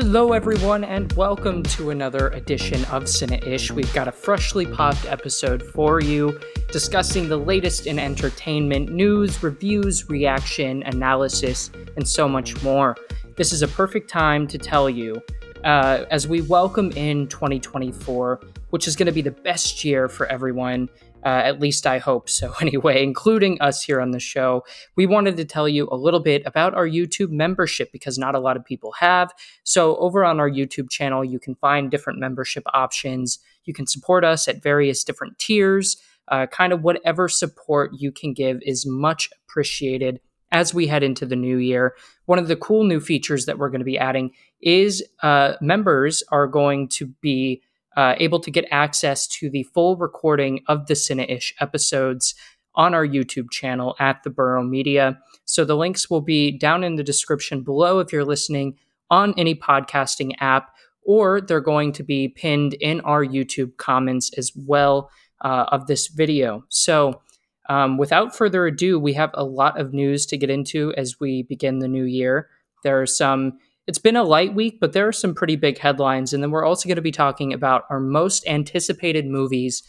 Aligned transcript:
Hello, 0.00 0.32
everyone, 0.32 0.84
and 0.84 1.12
welcome 1.14 1.60
to 1.64 1.90
another 1.90 2.28
edition 2.28 2.84
of 2.84 3.02
Cine-ish. 3.02 3.72
We've 3.72 3.92
got 3.92 4.06
a 4.06 4.12
freshly 4.12 4.64
popped 4.64 5.04
episode 5.06 5.60
for 5.60 6.00
you 6.00 6.38
discussing 6.70 7.28
the 7.28 7.36
latest 7.36 7.88
in 7.88 7.98
entertainment 7.98 8.92
news, 8.92 9.42
reviews, 9.42 10.08
reaction, 10.08 10.84
analysis, 10.84 11.72
and 11.96 12.06
so 12.06 12.28
much 12.28 12.62
more. 12.62 12.96
This 13.34 13.52
is 13.52 13.62
a 13.62 13.66
perfect 13.66 14.08
time 14.08 14.46
to 14.46 14.56
tell 14.56 14.88
you 14.88 15.20
uh, 15.64 16.04
as 16.12 16.28
we 16.28 16.42
welcome 16.42 16.92
in 16.92 17.26
2024, 17.26 18.40
which 18.70 18.86
is 18.86 18.94
going 18.94 19.06
to 19.06 19.12
be 19.12 19.22
the 19.22 19.32
best 19.32 19.84
year 19.84 20.08
for 20.08 20.26
everyone. 20.26 20.88
Uh, 21.24 21.42
at 21.44 21.60
least 21.60 21.86
I 21.86 21.98
hope 21.98 22.28
so, 22.28 22.52
anyway, 22.60 23.02
including 23.02 23.60
us 23.60 23.82
here 23.82 24.00
on 24.00 24.12
the 24.12 24.20
show. 24.20 24.64
We 24.96 25.06
wanted 25.06 25.36
to 25.36 25.44
tell 25.44 25.68
you 25.68 25.88
a 25.90 25.96
little 25.96 26.20
bit 26.20 26.42
about 26.46 26.74
our 26.74 26.86
YouTube 26.86 27.30
membership 27.30 27.90
because 27.92 28.18
not 28.18 28.34
a 28.34 28.40
lot 28.40 28.56
of 28.56 28.64
people 28.64 28.92
have. 29.00 29.32
So, 29.64 29.96
over 29.96 30.24
on 30.24 30.40
our 30.40 30.50
YouTube 30.50 30.90
channel, 30.90 31.24
you 31.24 31.38
can 31.38 31.54
find 31.56 31.90
different 31.90 32.18
membership 32.18 32.62
options. 32.72 33.38
You 33.64 33.74
can 33.74 33.86
support 33.86 34.24
us 34.24 34.48
at 34.48 34.62
various 34.62 35.04
different 35.04 35.38
tiers. 35.38 35.96
Uh, 36.28 36.46
kind 36.46 36.72
of 36.72 36.82
whatever 36.82 37.28
support 37.28 37.90
you 37.98 38.12
can 38.12 38.34
give 38.34 38.58
is 38.62 38.86
much 38.86 39.30
appreciated 39.44 40.20
as 40.50 40.72
we 40.72 40.86
head 40.86 41.02
into 41.02 41.26
the 41.26 41.36
new 41.36 41.56
year. 41.56 41.94
One 42.26 42.38
of 42.38 42.48
the 42.48 42.56
cool 42.56 42.84
new 42.84 43.00
features 43.00 43.46
that 43.46 43.58
we're 43.58 43.70
going 43.70 43.80
to 43.80 43.84
be 43.84 43.98
adding 43.98 44.32
is 44.60 45.02
uh, 45.22 45.54
members 45.60 46.22
are 46.30 46.46
going 46.46 46.88
to 46.88 47.06
be 47.20 47.62
uh, 47.98 48.14
able 48.18 48.40
to 48.40 48.50
get 48.50 48.64
access 48.70 49.26
to 49.26 49.50
the 49.50 49.64
full 49.74 49.96
recording 49.96 50.54
of 50.68 50.86
the 50.86 50.94
Cine-ish 50.94 51.52
episodes 51.58 52.34
on 52.74 52.94
our 52.94 53.06
YouTube 53.06 53.50
channel 53.50 53.96
at 53.98 54.22
the 54.22 54.30
Borough 54.30 54.62
Media. 54.62 55.18
So 55.44 55.64
the 55.64 55.76
links 55.76 56.08
will 56.08 56.20
be 56.20 56.52
down 56.66 56.84
in 56.84 56.94
the 56.94 57.02
description 57.02 57.64
below 57.64 57.98
if 57.98 58.12
you're 58.12 58.24
listening 58.24 58.76
on 59.10 59.34
any 59.36 59.54
podcasting 59.54 60.30
app, 60.38 60.70
or 61.02 61.40
they're 61.40 61.60
going 61.60 61.92
to 61.94 62.04
be 62.04 62.28
pinned 62.28 62.74
in 62.74 63.00
our 63.00 63.24
YouTube 63.24 63.76
comments 63.78 64.30
as 64.38 64.52
well 64.54 65.10
uh, 65.40 65.64
of 65.72 65.86
this 65.86 66.06
video. 66.06 66.62
So 66.68 67.20
um, 67.68 67.98
without 67.98 68.36
further 68.36 68.66
ado, 68.66 69.00
we 69.00 69.14
have 69.14 69.30
a 69.34 69.44
lot 69.44 69.80
of 69.80 69.92
news 69.92 70.24
to 70.26 70.36
get 70.36 70.50
into 70.50 70.94
as 70.96 71.18
we 71.18 71.42
begin 71.42 71.80
the 71.80 71.88
new 71.88 72.04
year. 72.04 72.48
There 72.84 73.00
are 73.00 73.06
some, 73.06 73.58
it's 73.88 73.98
been 73.98 74.16
a 74.16 74.22
light 74.22 74.54
week, 74.54 74.80
but 74.80 74.92
there 74.92 75.08
are 75.08 75.12
some 75.12 75.34
pretty 75.34 75.56
big 75.56 75.78
headlines. 75.78 76.34
And 76.34 76.42
then 76.42 76.50
we're 76.50 76.64
also 76.64 76.86
going 76.86 76.96
to 76.96 77.02
be 77.02 77.10
talking 77.10 77.54
about 77.54 77.84
our 77.88 77.98
most 77.98 78.46
anticipated 78.46 79.24
movies 79.26 79.82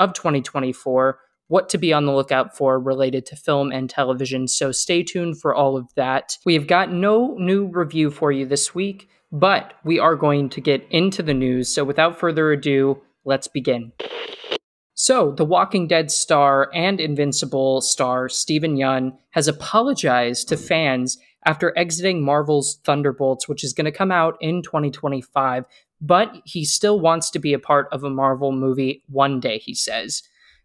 of 0.00 0.12
2024, 0.12 1.20
what 1.46 1.68
to 1.68 1.78
be 1.78 1.92
on 1.92 2.04
the 2.04 2.12
lookout 2.12 2.56
for 2.56 2.80
related 2.80 3.24
to 3.26 3.36
film 3.36 3.70
and 3.70 3.88
television. 3.88 4.48
So 4.48 4.72
stay 4.72 5.04
tuned 5.04 5.40
for 5.40 5.54
all 5.54 5.76
of 5.76 5.94
that. 5.94 6.36
We 6.44 6.54
have 6.54 6.66
got 6.66 6.90
no 6.90 7.36
new 7.38 7.66
review 7.66 8.10
for 8.10 8.32
you 8.32 8.44
this 8.44 8.74
week, 8.74 9.08
but 9.30 9.74
we 9.84 10.00
are 10.00 10.16
going 10.16 10.48
to 10.48 10.60
get 10.60 10.84
into 10.90 11.22
the 11.22 11.32
news. 11.32 11.68
So 11.68 11.84
without 11.84 12.18
further 12.18 12.50
ado, 12.50 13.00
let's 13.24 13.46
begin. 13.46 13.92
So, 14.96 15.32
The 15.32 15.44
Walking 15.44 15.88
Dead 15.88 16.12
star 16.12 16.70
and 16.72 17.00
Invincible 17.00 17.80
star 17.80 18.28
Steven 18.28 18.76
Yeun 18.76 19.18
has 19.30 19.48
apologized 19.48 20.48
to 20.48 20.56
fans 20.56 21.18
after 21.44 21.76
exiting 21.76 22.22
Marvel's 22.22 22.76
Thunderbolts, 22.84 23.48
which 23.48 23.64
is 23.64 23.72
going 23.72 23.84
to 23.84 23.92
come 23.92 24.10
out 24.10 24.36
in 24.40 24.62
2025, 24.62 25.64
but 26.00 26.36
he 26.44 26.64
still 26.64 27.00
wants 27.00 27.30
to 27.30 27.38
be 27.38 27.52
a 27.52 27.58
part 27.58 27.88
of 27.92 28.04
a 28.04 28.10
Marvel 28.10 28.52
movie 28.52 29.02
one 29.08 29.40
day, 29.40 29.58
he 29.58 29.74
says. 29.74 30.22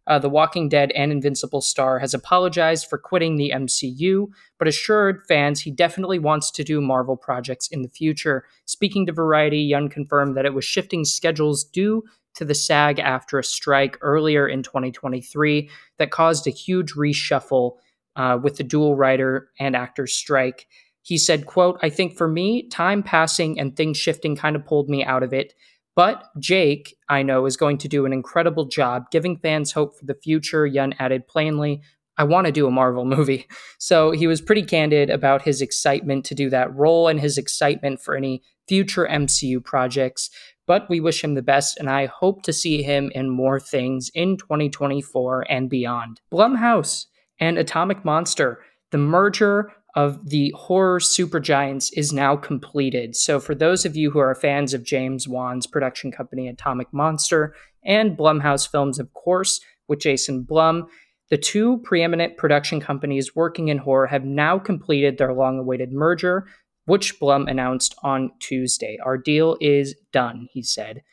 Uh, 0.08 0.18
the 0.18 0.30
Walking 0.30 0.70
Dead 0.70 0.92
and 0.94 1.12
Invincible 1.12 1.62
star 1.62 2.00
has 2.00 2.16
apologized 2.16 2.88
for 2.88 2.98
quitting 2.98 3.36
the 3.36 3.52
MCU, 3.54 4.28
but 4.58 4.68
assured 4.68 5.22
fans 5.28 5.62
he 5.62 5.70
definitely 5.70 6.18
wants 6.18 6.50
to 6.52 6.64
do 6.64 6.82
Marvel 6.82 7.16
projects 7.16 7.68
in 7.68 7.84
the 7.84 7.90
future. 7.90 8.46
Speaking 8.66 9.06
to 9.06 9.12
Variety, 9.12 9.70
Yeun 9.70 9.92
confirmed 9.92 10.36
that 10.36 10.48
it 10.48 10.54
was 10.56 10.66
shifting 10.66 11.06
schedules 11.06 11.64
due 11.64 12.04
to 12.36 12.44
the 12.44 12.56
SAG 12.56 12.98
AFTRA 12.98 13.46
strike 13.46 13.98
earlier 14.02 14.48
in 14.48 14.64
2023 14.64 15.70
that 15.98 16.10
caused 16.10 16.48
a 16.48 16.52
huge 16.52 16.94
reshuffle 16.94 17.78
uh, 18.16 18.38
with 18.42 18.58
the 18.58 18.64
dual 18.64 18.96
writer 18.96 19.50
and 19.60 19.76
actor 19.76 20.08
strike. 20.08 20.68
He 21.02 21.18
said, 21.18 21.46
quote, 21.46 21.80
I 21.82 21.90
think 21.90 22.18
for 22.18 22.28
me, 22.28 22.68
time 22.70 23.04
passing 23.04 23.60
and 23.60 23.76
things 23.76 23.98
shifting 23.98 24.36
kind 24.36 24.56
of 24.56 24.66
pulled 24.66 24.90
me 24.90 25.04
out 25.04 25.24
of 25.24 25.34
it. 25.34 25.54
But 25.96 26.24
Jake, 26.40 26.96
I 27.10 27.24
know, 27.24 27.46
is 27.46 27.58
going 27.58 27.78
to 27.80 27.88
do 27.88 28.06
an 28.06 28.14
incredible 28.14 28.66
job 28.66 29.12
giving 29.12 29.38
fans 29.38 29.72
hope 29.72 29.98
for 29.98 30.06
the 30.06 30.14
future. 30.14 30.68
Yeun 30.68 30.94
added 31.00 31.28
plainly, 31.28 31.82
I 32.18 32.24
want 32.26 32.46
to 32.48 32.52
do 32.52 32.68
a 32.68 32.72
Marvel 32.72 33.06
movie. 33.06 33.48
So 33.82 34.12
he 34.12 34.28
was 34.28 34.42
pretty 34.42 34.64
candid 34.64 35.10
about 35.10 35.44
his 35.44 35.62
excitement 35.62 36.26
to 36.26 36.36
do 36.36 36.50
that 36.50 36.76
role 36.76 37.08
and 37.08 37.18
his 37.18 37.38
excitement 37.38 38.02
for 38.02 38.14
any 38.14 38.44
future 38.68 39.08
MCU 39.10 39.64
projects 39.64 40.30
but 40.70 40.88
we 40.88 41.00
wish 41.00 41.24
him 41.24 41.34
the 41.34 41.42
best, 41.42 41.80
and 41.80 41.90
I 41.90 42.06
hope 42.06 42.44
to 42.44 42.54
see 42.54 42.84
him 42.84 43.12
in 43.16 43.28
more 43.28 43.60
things 43.60 44.12
in 44.14 44.38
2024 44.38 45.48
and 45.50 45.68
beyond. 45.68 46.22
Blumhouse 46.32 47.08
and 47.40 47.58
Atomic 47.58 48.04
Monster, 48.04 48.62
the 48.92 48.98
merger 48.98 49.72
of 49.96 50.30
the 50.30 50.54
horror 50.56 51.00
supergiants 51.00 51.92
is 51.96 52.14
now 52.14 52.36
completed. 52.36 53.16
So, 53.16 53.40
for 53.40 53.56
those 53.56 53.86
of 53.86 53.96
you 53.96 54.12
who 54.12 54.20
are 54.20 54.36
fans 54.36 54.74
of 54.74 54.84
James 54.84 55.28
Wan's 55.28 55.68
production 55.68 56.12
company 56.12 56.48
Atomic 56.48 56.94
Monster 56.94 57.56
and 57.84 58.18
Blumhouse 58.18 58.70
Films, 58.70 59.00
of 59.00 59.14
course, 59.14 59.60
with 59.88 60.00
Jason 60.00 60.44
Blum, 60.44 60.88
the 61.30 61.38
two 61.38 61.78
preeminent 61.80 62.38
production 62.38 62.80
companies 62.80 63.36
working 63.36 63.68
in 63.68 63.80
horror 63.80 64.08
have 64.08 64.26
now 64.26 64.60
completed 64.60 65.18
their 65.18 65.34
long 65.34 65.60
awaited 65.60 65.92
merger 65.92 66.48
which 66.90 67.20
Blum 67.20 67.48
announced 67.48 67.94
on 68.02 68.32
Tuesday. 68.40 68.98
Our 69.06 69.16
deal 69.16 69.58
is 69.62 69.94
done, 70.12 70.48
he 70.52 70.64
said. 70.64 71.04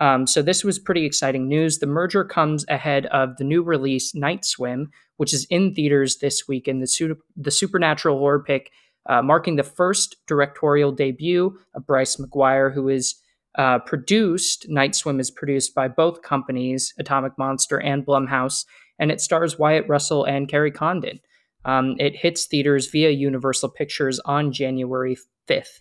Um, 0.00 0.26
so 0.26 0.40
this 0.42 0.64
was 0.64 0.78
pretty 0.78 1.04
exciting 1.04 1.48
news. 1.48 1.78
The 1.78 1.86
merger 1.86 2.24
comes 2.24 2.64
ahead 2.68 3.06
of 3.06 3.36
the 3.36 3.44
new 3.44 3.62
release 3.62 4.14
Night 4.14 4.44
Swim, 4.44 4.90
which 5.16 5.34
is 5.34 5.46
in 5.50 5.74
theaters 5.74 6.18
this 6.18 6.48
week, 6.48 6.66
and 6.68 6.82
the, 6.82 6.86
su- 6.86 7.18
the 7.36 7.50
supernatural 7.50 8.18
horror 8.18 8.42
pick, 8.42 8.70
uh, 9.08 9.20
marking 9.20 9.56
the 9.56 9.62
first 9.62 10.16
directorial 10.26 10.92
debut 10.92 11.58
of 11.74 11.86
Bryce 11.86 12.16
McGuire, 12.16 12.72
who 12.72 12.88
is 12.88 13.16
uh, 13.58 13.78
produced. 13.80 14.66
Night 14.68 14.94
Swim 14.94 15.20
is 15.20 15.30
produced 15.30 15.74
by 15.74 15.88
both 15.88 16.22
companies, 16.22 16.94
Atomic 16.98 17.36
Monster 17.36 17.80
and 17.80 18.06
Blumhouse, 18.06 18.64
and 18.98 19.10
it 19.10 19.20
stars 19.20 19.58
Wyatt 19.58 19.88
Russell 19.88 20.24
and 20.24 20.48
Kerry 20.48 20.70
Condon. 20.70 21.20
Um, 21.64 21.96
it 21.98 22.16
hits 22.16 22.46
theaters 22.46 22.86
via 22.86 23.10
Universal 23.10 23.70
Pictures 23.70 24.18
on 24.20 24.52
January 24.52 25.16
5th. 25.48 25.80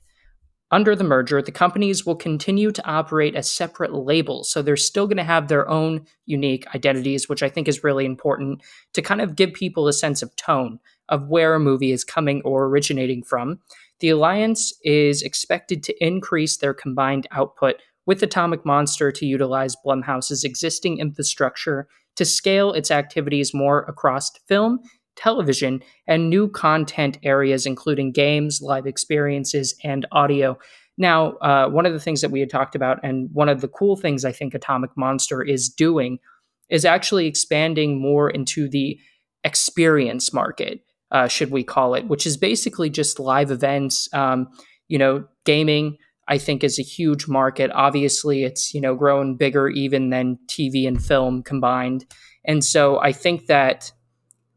Under 0.71 0.95
the 0.95 1.03
merger, 1.03 1.41
the 1.41 1.51
companies 1.51 2.05
will 2.05 2.15
continue 2.15 2.71
to 2.71 2.85
operate 2.85 3.35
as 3.35 3.51
separate 3.51 3.93
labels. 3.93 4.51
So 4.51 4.61
they're 4.61 4.77
still 4.77 5.07
going 5.07 5.17
to 5.17 5.23
have 5.23 5.47
their 5.47 5.67
own 5.67 6.05
unique 6.25 6.67
identities, 6.75 7.27
which 7.27 7.41
I 7.41 7.49
think 7.49 7.67
is 7.67 7.83
really 7.83 8.05
important 8.05 8.61
to 8.93 9.01
kind 9.01 9.19
of 9.19 9.35
give 9.35 9.53
people 9.53 9.87
a 9.87 9.93
sense 9.93 10.21
of 10.21 10.35
tone 10.35 10.79
of 11.09 11.27
where 11.27 11.55
a 11.55 11.59
movie 11.59 11.91
is 11.91 12.03
coming 12.03 12.41
or 12.43 12.65
originating 12.65 13.23
from. 13.23 13.59
The 13.99 14.09
alliance 14.09 14.73
is 14.83 15.23
expected 15.23 15.83
to 15.83 16.05
increase 16.05 16.57
their 16.57 16.75
combined 16.75 17.27
output 17.31 17.77
with 18.05 18.21
Atomic 18.21 18.63
Monster 18.63 19.11
to 19.11 19.25
utilize 19.25 19.75
Blumhouse's 19.83 20.43
existing 20.43 20.99
infrastructure 20.99 21.87
to 22.15 22.25
scale 22.25 22.73
its 22.73 22.91
activities 22.91 23.53
more 23.53 23.81
across 23.83 24.31
film 24.47 24.79
television, 25.19 25.83
and 26.07 26.29
new 26.29 26.47
content 26.47 27.19
areas, 27.23 27.65
including 27.65 28.11
games, 28.11 28.61
live 28.61 28.87
experiences, 28.87 29.75
and 29.83 30.05
audio. 30.11 30.57
Now, 30.97 31.33
uh, 31.37 31.69
one 31.69 31.85
of 31.85 31.93
the 31.93 31.99
things 31.99 32.21
that 32.21 32.31
we 32.31 32.39
had 32.39 32.49
talked 32.49 32.75
about, 32.75 32.99
and 33.03 33.29
one 33.33 33.49
of 33.49 33.61
the 33.61 33.67
cool 33.67 33.95
things 33.95 34.25
I 34.25 34.31
think 34.31 34.53
Atomic 34.53 34.91
Monster 34.95 35.43
is 35.43 35.69
doing, 35.69 36.19
is 36.69 36.85
actually 36.85 37.25
expanding 37.25 38.01
more 38.01 38.29
into 38.29 38.69
the 38.69 38.99
experience 39.43 40.33
market, 40.33 40.81
uh, 41.11 41.27
should 41.27 41.51
we 41.51 41.63
call 41.63 41.95
it, 41.95 42.07
which 42.07 42.25
is 42.25 42.37
basically 42.37 42.89
just 42.89 43.19
live 43.19 43.51
events. 43.51 44.07
Um, 44.13 44.47
you 44.87 44.97
know, 44.97 45.25
gaming, 45.45 45.97
I 46.27 46.37
think, 46.37 46.63
is 46.63 46.79
a 46.79 46.83
huge 46.83 47.27
market. 47.27 47.71
Obviously, 47.73 48.43
it's 48.43 48.73
you 48.73 48.81
know 48.81 48.95
grown 48.95 49.35
bigger 49.35 49.67
even 49.69 50.11
than 50.11 50.37
TV 50.47 50.87
and 50.87 51.03
film 51.03 51.43
combined, 51.43 52.05
and 52.45 52.63
so 52.63 52.99
I 52.99 53.11
think 53.11 53.47
that 53.47 53.91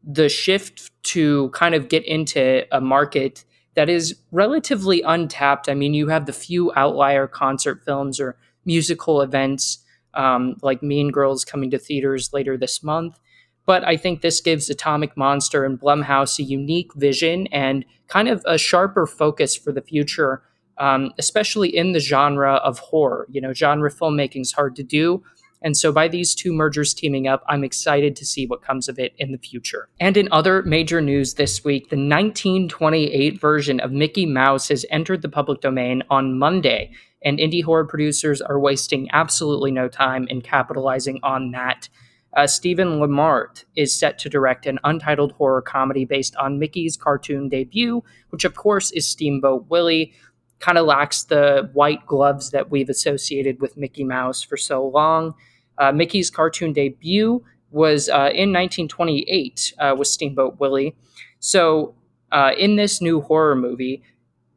the 0.03 0.29
shift 0.29 0.91
to 1.03 1.49
kind 1.49 1.75
of 1.75 1.89
get 1.89 2.05
into 2.05 2.65
a 2.75 2.81
market 2.81 3.45
that 3.75 3.89
is 3.89 4.15
relatively 4.31 5.01
untapped. 5.01 5.67
I 5.67 5.73
mean, 5.73 5.93
you 5.93 6.07
have 6.09 6.25
the 6.25 6.33
few 6.33 6.71
outlier 6.75 7.27
concert 7.27 7.83
films 7.83 8.19
or 8.19 8.37
musical 8.65 9.21
events 9.21 9.79
um, 10.13 10.55
like 10.61 10.83
Mean 10.83 11.11
Girls 11.11 11.43
coming 11.43 11.71
to 11.71 11.79
theaters 11.79 12.31
later 12.33 12.57
this 12.57 12.83
month. 12.83 13.19
But 13.65 13.83
I 13.85 13.95
think 13.95 14.21
this 14.21 14.41
gives 14.41 14.69
Atomic 14.69 15.15
Monster 15.15 15.63
and 15.65 15.79
Blumhouse 15.79 16.37
a 16.37 16.43
unique 16.43 16.93
vision 16.95 17.47
and 17.47 17.85
kind 18.07 18.27
of 18.27 18.43
a 18.45 18.57
sharper 18.57 19.07
focus 19.07 19.55
for 19.55 19.71
the 19.71 19.81
future, 19.81 20.43
um, 20.77 21.11
especially 21.17 21.75
in 21.75 21.93
the 21.93 21.99
genre 21.99 22.55
of 22.55 22.79
horror. 22.79 23.25
You 23.29 23.39
know, 23.39 23.53
genre 23.53 23.89
filmmaking 23.89 24.41
is 24.41 24.51
hard 24.51 24.75
to 24.75 24.83
do. 24.83 25.23
And 25.63 25.77
so, 25.77 25.91
by 25.91 26.07
these 26.07 26.35
two 26.35 26.53
mergers 26.53 26.93
teaming 26.93 27.27
up, 27.27 27.43
I'm 27.47 27.63
excited 27.63 28.15
to 28.17 28.25
see 28.25 28.45
what 28.45 28.61
comes 28.61 28.89
of 28.89 28.99
it 28.99 29.13
in 29.17 29.31
the 29.31 29.37
future. 29.37 29.87
And 29.99 30.17
in 30.17 30.27
other 30.31 30.61
major 30.63 31.01
news 31.01 31.35
this 31.35 31.63
week, 31.63 31.89
the 31.89 31.95
1928 31.95 33.39
version 33.39 33.79
of 33.79 33.91
Mickey 33.91 34.25
Mouse 34.25 34.67
has 34.67 34.85
entered 34.89 35.21
the 35.21 35.29
public 35.29 35.61
domain 35.61 36.03
on 36.09 36.37
Monday, 36.37 36.91
and 37.23 37.39
indie 37.39 37.63
horror 37.63 37.85
producers 37.85 38.41
are 38.41 38.59
wasting 38.59 39.09
absolutely 39.13 39.71
no 39.71 39.87
time 39.87 40.27
in 40.27 40.41
capitalizing 40.41 41.19
on 41.23 41.51
that. 41.51 41.87
Uh, 42.35 42.47
Steven 42.47 42.99
LaMorte 42.99 43.63
is 43.75 43.95
set 43.95 44.17
to 44.19 44.29
direct 44.29 44.65
an 44.65 44.79
untitled 44.83 45.33
horror 45.33 45.61
comedy 45.61 46.03
based 46.03 46.35
on 46.35 46.59
Mickey's 46.59 46.97
cartoon 46.97 47.47
debut, 47.47 48.03
which 48.29 48.43
of 48.43 48.55
course 48.55 48.91
is 48.91 49.07
Steamboat 49.07 49.69
Willie 49.69 50.13
kind 50.59 50.77
of 50.77 50.85
lacks 50.85 51.23
the 51.23 51.69
white 51.73 52.05
gloves 52.07 52.51
that 52.51 52.71
we've 52.71 52.89
associated 52.89 53.61
with 53.61 53.77
Mickey 53.77 54.03
Mouse 54.03 54.41
for 54.41 54.57
so 54.57 54.87
long. 54.87 55.35
Uh, 55.77 55.91
Mickey's 55.91 56.29
cartoon 56.29 56.73
debut 56.73 57.43
was 57.71 58.07
uh, 58.09 58.29
in 58.33 58.53
1928 58.53 59.73
uh, 59.79 59.95
with 59.97 60.07
Steamboat 60.07 60.59
Willie. 60.59 60.95
So, 61.39 61.95
uh, 62.31 62.51
in 62.57 62.77
this 62.77 63.01
new 63.01 63.21
horror 63.21 63.55
movie, 63.55 64.03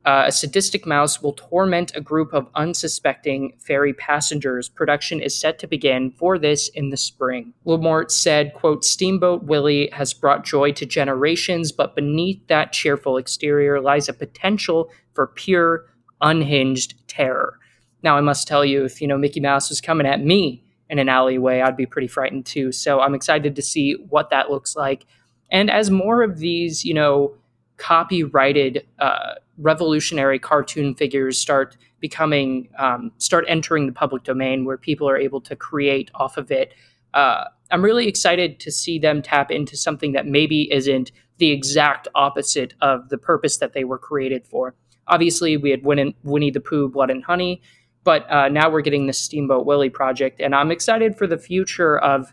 uh, 0.06 0.24
a 0.28 0.32
sadistic 0.32 0.86
mouse 0.86 1.20
will 1.20 1.32
torment 1.32 1.94
a 1.96 2.00
group 2.00 2.32
of 2.32 2.48
unsuspecting 2.54 3.52
ferry 3.58 3.92
passengers. 3.92 4.68
Production 4.68 5.20
is 5.20 5.38
set 5.38 5.58
to 5.58 5.66
begin 5.66 6.12
for 6.12 6.38
this 6.38 6.68
in 6.68 6.90
the 6.90 6.96
spring. 6.96 7.52
LaMorte 7.66 8.12
said, 8.12 8.54
quote, 8.54 8.84
Steamboat 8.84 9.42
Willie 9.42 9.90
has 9.92 10.14
brought 10.14 10.44
joy 10.44 10.70
to 10.72 10.86
generations, 10.86 11.72
but 11.72 11.96
beneath 11.96 12.46
that 12.46 12.72
cheerful 12.72 13.16
exterior 13.16 13.80
lies 13.80 14.08
a 14.08 14.12
potential 14.12 14.90
for 15.12 15.26
pure 15.26 15.86
unhinged 16.20 16.94
terror. 17.08 17.58
Now, 18.04 18.16
I 18.16 18.20
must 18.20 18.46
tell 18.46 18.64
you, 18.64 18.84
if 18.84 19.02
you 19.02 19.08
know 19.08 19.18
Mickey 19.18 19.40
Mouse 19.40 19.68
was 19.70 19.80
coming 19.80 20.06
at 20.06 20.22
me 20.22 20.62
in 20.88 20.98
an 20.98 21.08
alleyway, 21.08 21.60
I'd 21.60 21.76
be 21.76 21.86
pretty 21.86 22.08
frightened 22.08 22.46
too. 22.46 22.72
So 22.72 23.00
I'm 23.00 23.14
excited 23.14 23.56
to 23.56 23.62
see 23.62 23.94
what 24.08 24.30
that 24.30 24.50
looks 24.50 24.76
like. 24.76 25.06
And 25.50 25.70
as 25.70 25.90
more 25.90 26.22
of 26.22 26.38
these, 26.38 26.84
you 26.84 26.94
know, 26.94 27.34
copyrighted 27.76 28.86
uh, 28.98 29.34
revolutionary 29.58 30.38
cartoon 30.38 30.94
figures 30.94 31.38
start 31.38 31.76
becoming, 32.00 32.68
um, 32.78 33.12
start 33.18 33.44
entering 33.48 33.86
the 33.86 33.92
public 33.92 34.22
domain 34.22 34.64
where 34.64 34.76
people 34.76 35.08
are 35.08 35.16
able 35.16 35.40
to 35.42 35.56
create 35.56 36.10
off 36.14 36.36
of 36.36 36.50
it, 36.50 36.74
uh, 37.14 37.44
I'm 37.70 37.82
really 37.82 38.06
excited 38.06 38.60
to 38.60 38.70
see 38.70 38.98
them 38.98 39.22
tap 39.22 39.50
into 39.50 39.76
something 39.76 40.12
that 40.12 40.26
maybe 40.26 40.72
isn't 40.72 41.10
the 41.38 41.50
exact 41.50 42.08
opposite 42.14 42.74
of 42.80 43.08
the 43.08 43.18
purpose 43.18 43.58
that 43.58 43.72
they 43.72 43.84
were 43.84 43.98
created 43.98 44.46
for. 44.46 44.74
Obviously, 45.08 45.56
we 45.56 45.70
had 45.70 45.84
Winnie, 45.84 46.16
Winnie 46.22 46.50
the 46.50 46.60
Pooh, 46.60 46.88
Blood 46.88 47.10
and 47.10 47.24
Honey, 47.24 47.60
but 48.06 48.30
uh, 48.30 48.48
now 48.48 48.70
we're 48.70 48.82
getting 48.82 49.06
the 49.06 49.12
Steamboat 49.12 49.66
Willie 49.66 49.90
project, 49.90 50.40
and 50.40 50.54
I'm 50.54 50.70
excited 50.70 51.18
for 51.18 51.26
the 51.26 51.36
future 51.36 51.98
of 51.98 52.32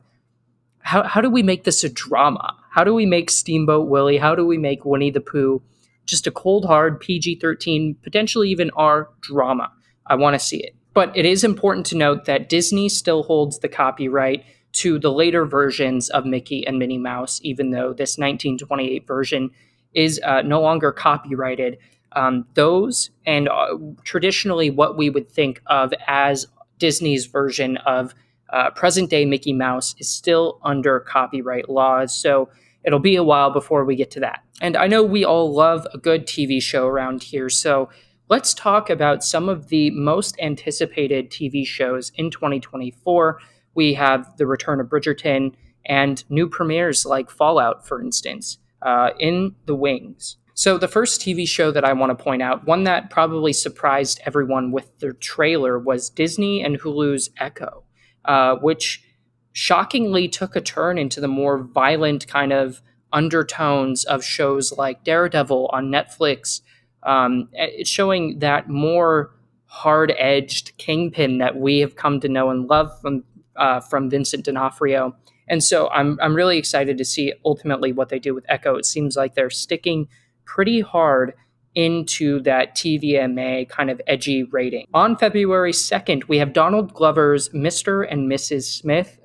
how, 0.78 1.02
how 1.02 1.20
do 1.20 1.32
we 1.32 1.42
make 1.42 1.64
this 1.64 1.84
a 1.84 1.90
drama? 1.90 2.56
How 2.70 2.84
do 2.84 2.94
we 2.94 3.08
make 3.08 3.32
Steamboat 3.32 3.88
Willie? 3.88 4.20
How 4.20 4.36
do 4.36 4.46
we 4.46 4.60
make 4.60 4.86
Winnie 4.86 5.10
the 5.10 5.20
Pooh 5.20 5.64
just 6.06 6.28
a 6.28 6.32
cold, 6.32 6.66
hard 6.66 7.00
PG 7.00 7.40
13, 7.40 7.96
potentially 8.04 8.52
even 8.52 8.70
R 8.76 9.10
drama? 9.22 9.72
I 10.06 10.14
want 10.14 10.36
to 10.36 10.40
see 10.40 10.58
it. 10.58 10.76
But 10.94 11.12
it 11.18 11.26
is 11.26 11.44
important 11.44 11.88
to 11.88 11.98
note 11.98 12.26
that 12.26 12.50
Disney 12.50 12.88
still 12.88 13.24
holds 13.24 13.58
the 13.58 13.68
copyright 13.68 14.46
to 14.74 15.00
the 15.00 15.12
later 15.12 15.44
versions 15.44 16.08
of 16.12 16.24
Mickey 16.24 16.68
and 16.68 16.78
Minnie 16.78 17.00
Mouse, 17.00 17.40
even 17.42 17.72
though 17.72 17.94
this 17.94 18.20
1928 18.20 19.08
version 19.08 19.50
is 19.96 20.22
uh, 20.24 20.44
no 20.44 20.62
longer 20.62 20.92
copyrighted 20.92 21.80
um, 22.16 22.46
those 22.54 23.10
and 23.26 23.50
uh, 23.50 23.78
traditionally 24.04 24.70
what 24.70 24.98
we 24.98 25.10
would 25.10 25.30
think 25.30 25.62
of 25.68 25.94
as 26.08 26.48
Disney's 26.80 27.26
version 27.26 27.78
of 27.78 28.14
uh, 28.50 28.70
present 28.72 29.10
day 29.10 29.26
Mickey 29.26 29.54
Mouse 29.54 29.96
is 29.98 30.10
still 30.10 30.60
under 30.64 31.00
copyright 31.00 31.70
laws. 31.70 32.16
So 32.16 32.50
it'll 32.84 33.00
be 33.00 33.16
a 33.16 33.24
while 33.24 33.52
before 33.52 33.84
we 33.84 33.96
get 33.96 34.12
to 34.12 34.20
that. 34.22 34.44
And 34.62 34.78
I 34.78 34.88
know 34.88 35.04
we 35.04 35.26
all 35.26 35.54
love 35.54 35.88
a 35.94 35.98
good 35.98 36.28
TV 36.28 36.62
show 36.62 36.88
around 36.88 37.24
here. 37.24 37.50
So 37.50 37.90
let's 38.30 38.54
talk 38.54 38.90
about 38.90 39.24
some 39.24 39.50
of 39.50 39.70
the 39.70 39.90
most 39.92 40.38
anticipated 40.40 41.32
TV 41.32 41.66
shows 41.66 42.12
in 42.16 42.30
2024. 42.30 43.40
We 43.76 43.96
have 43.96 44.38
The 44.38 44.46
Return 44.46 44.80
of 44.80 44.88
Bridgerton 44.88 45.54
and 45.86 46.24
new 46.30 46.48
premieres 46.48 47.06
like 47.06 47.30
Fallout, 47.30 47.88
for 47.88 48.02
instance, 48.02 48.60
uh, 48.82 49.12
in 49.20 49.56
the 49.66 49.76
wings. 49.76 50.38
So, 50.56 50.78
the 50.78 50.88
first 50.88 51.20
TV 51.20 51.48
show 51.48 51.72
that 51.72 51.84
I 51.84 51.94
want 51.94 52.18
to 52.18 52.24
point 52.24 52.44
out, 52.44 52.68
one 52.68 52.84
that 52.84 53.10
probably 53.10 53.54
surprised 53.54 54.22
everyone 54.26 54.72
with 54.72 54.98
the 55.00 55.14
trailer, 55.14 55.80
was 55.80 56.10
Disney 56.10 56.64
and 56.64 56.80
Hulu's 56.80 57.30
Echo, 57.38 57.84
uh, 58.26 58.56
which 58.58 59.04
shockingly 59.52 60.28
took 60.28 60.56
a 60.56 60.62
turn 60.62 60.98
into 60.98 61.20
the 61.20 61.28
more 61.28 61.58
violent 61.58 62.28
kind 62.28 62.54
of 62.54 62.82
undertones 63.12 64.04
of 64.06 64.24
shows 64.24 64.72
like 64.78 65.04
Daredevil 65.04 65.70
on 65.72 65.90
Netflix. 65.90 66.62
Um, 67.04 67.50
it's 67.54 67.90
showing 67.90 68.40
that 68.40 68.70
more 68.70 69.32
hard 69.66 70.14
edged 70.18 70.78
kingpin 70.78 71.40
that 71.40 71.56
we 71.56 71.80
have 71.80 71.96
come 71.96 72.20
to 72.20 72.30
know 72.30 72.50
and 72.50 72.68
love 72.68 73.00
from, 73.02 73.24
uh, 73.56 73.80
from 73.80 74.10
Vincent 74.10 74.46
D'Onofrio. 74.46 75.16
And 75.48 75.64
so 75.64 75.90
I'm, 75.90 76.18
I'm 76.22 76.36
really 76.36 76.58
excited 76.58 76.98
to 76.98 77.06
see 77.06 77.34
ultimately 77.44 77.92
what 77.92 78.10
they 78.10 78.20
do 78.20 78.34
with 78.34 78.46
Echo. 78.48 78.76
It 78.76 78.86
seems 78.86 79.16
like 79.16 79.36
they're 79.36 79.50
sticking 79.50 80.08
pretty 80.46 80.82
hard 80.82 81.34
into 81.76 82.40
that 82.42 82.76
TVMA 82.76 83.68
kind 83.70 83.90
of 83.90 84.00
edgy 84.08 84.44
rating. 84.44 84.86
On 84.94 85.18
February 85.18 85.72
2nd, 85.72 86.28
we 86.28 86.38
have 86.38 86.54
Donald 86.54 86.94
Glover's 86.94 87.50
Mr. 87.50 88.06
and 88.10 88.32
Mrs. 88.32 88.64
Smith 88.64 89.20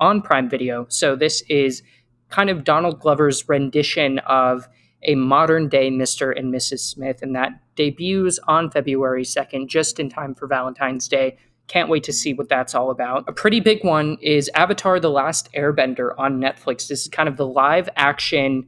on 0.00 0.20
Prime 0.20 0.50
Video. 0.50 0.86
So 0.88 1.14
this 1.14 1.42
is 1.48 1.82
kind 2.28 2.50
of 2.50 2.64
Donald 2.64 2.98
Glover's 2.98 3.48
rendition 3.48 4.18
of 4.20 4.68
a 5.04 5.14
modern 5.14 5.68
day 5.68 5.90
Mr. 5.90 6.36
and 6.36 6.52
Mrs. 6.52 6.80
Smith, 6.80 7.22
and 7.22 7.34
that 7.34 7.60
debuts 7.76 8.38
on 8.46 8.70
February 8.70 9.24
2nd, 9.24 9.68
just 9.68 10.00
in 10.00 10.08
time 10.08 10.34
for 10.34 10.46
Valentine's 10.46 11.08
Day. 11.08 11.36
Can't 11.68 11.88
wait 11.88 12.04
to 12.04 12.12
see 12.12 12.34
what 12.34 12.48
that's 12.48 12.74
all 12.74 12.90
about. 12.90 13.24
A 13.28 13.32
pretty 13.32 13.60
big 13.60 13.84
one 13.84 14.16
is 14.20 14.50
Avatar 14.54 14.98
The 14.98 15.10
Last 15.10 15.52
Airbender 15.54 16.12
on 16.18 16.40
Netflix. 16.40 16.88
This 16.88 17.02
is 17.02 17.08
kind 17.08 17.28
of 17.28 17.36
the 17.36 17.46
live 17.46 17.88
action 17.96 18.66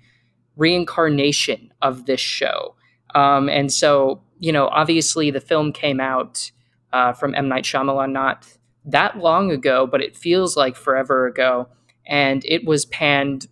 reincarnation 0.56 1.72
of 1.82 2.06
this 2.06 2.20
show. 2.20 2.74
Um, 3.14 3.48
and 3.48 3.72
so, 3.72 4.22
you 4.38 4.52
know, 4.52 4.68
obviously 4.68 5.30
the 5.30 5.40
film 5.40 5.72
came 5.72 6.00
out 6.00 6.50
uh, 6.92 7.12
from 7.12 7.34
M. 7.34 7.48
Night 7.48 7.64
Shyamalan 7.64 8.12
not 8.12 8.46
that 8.84 9.18
long 9.18 9.50
ago, 9.50 9.86
but 9.86 10.02
it 10.02 10.16
feels 10.16 10.56
like 10.56 10.76
forever 10.76 11.26
ago. 11.26 11.68
And 12.06 12.44
it 12.44 12.64
was 12.64 12.84
panned 12.84 13.46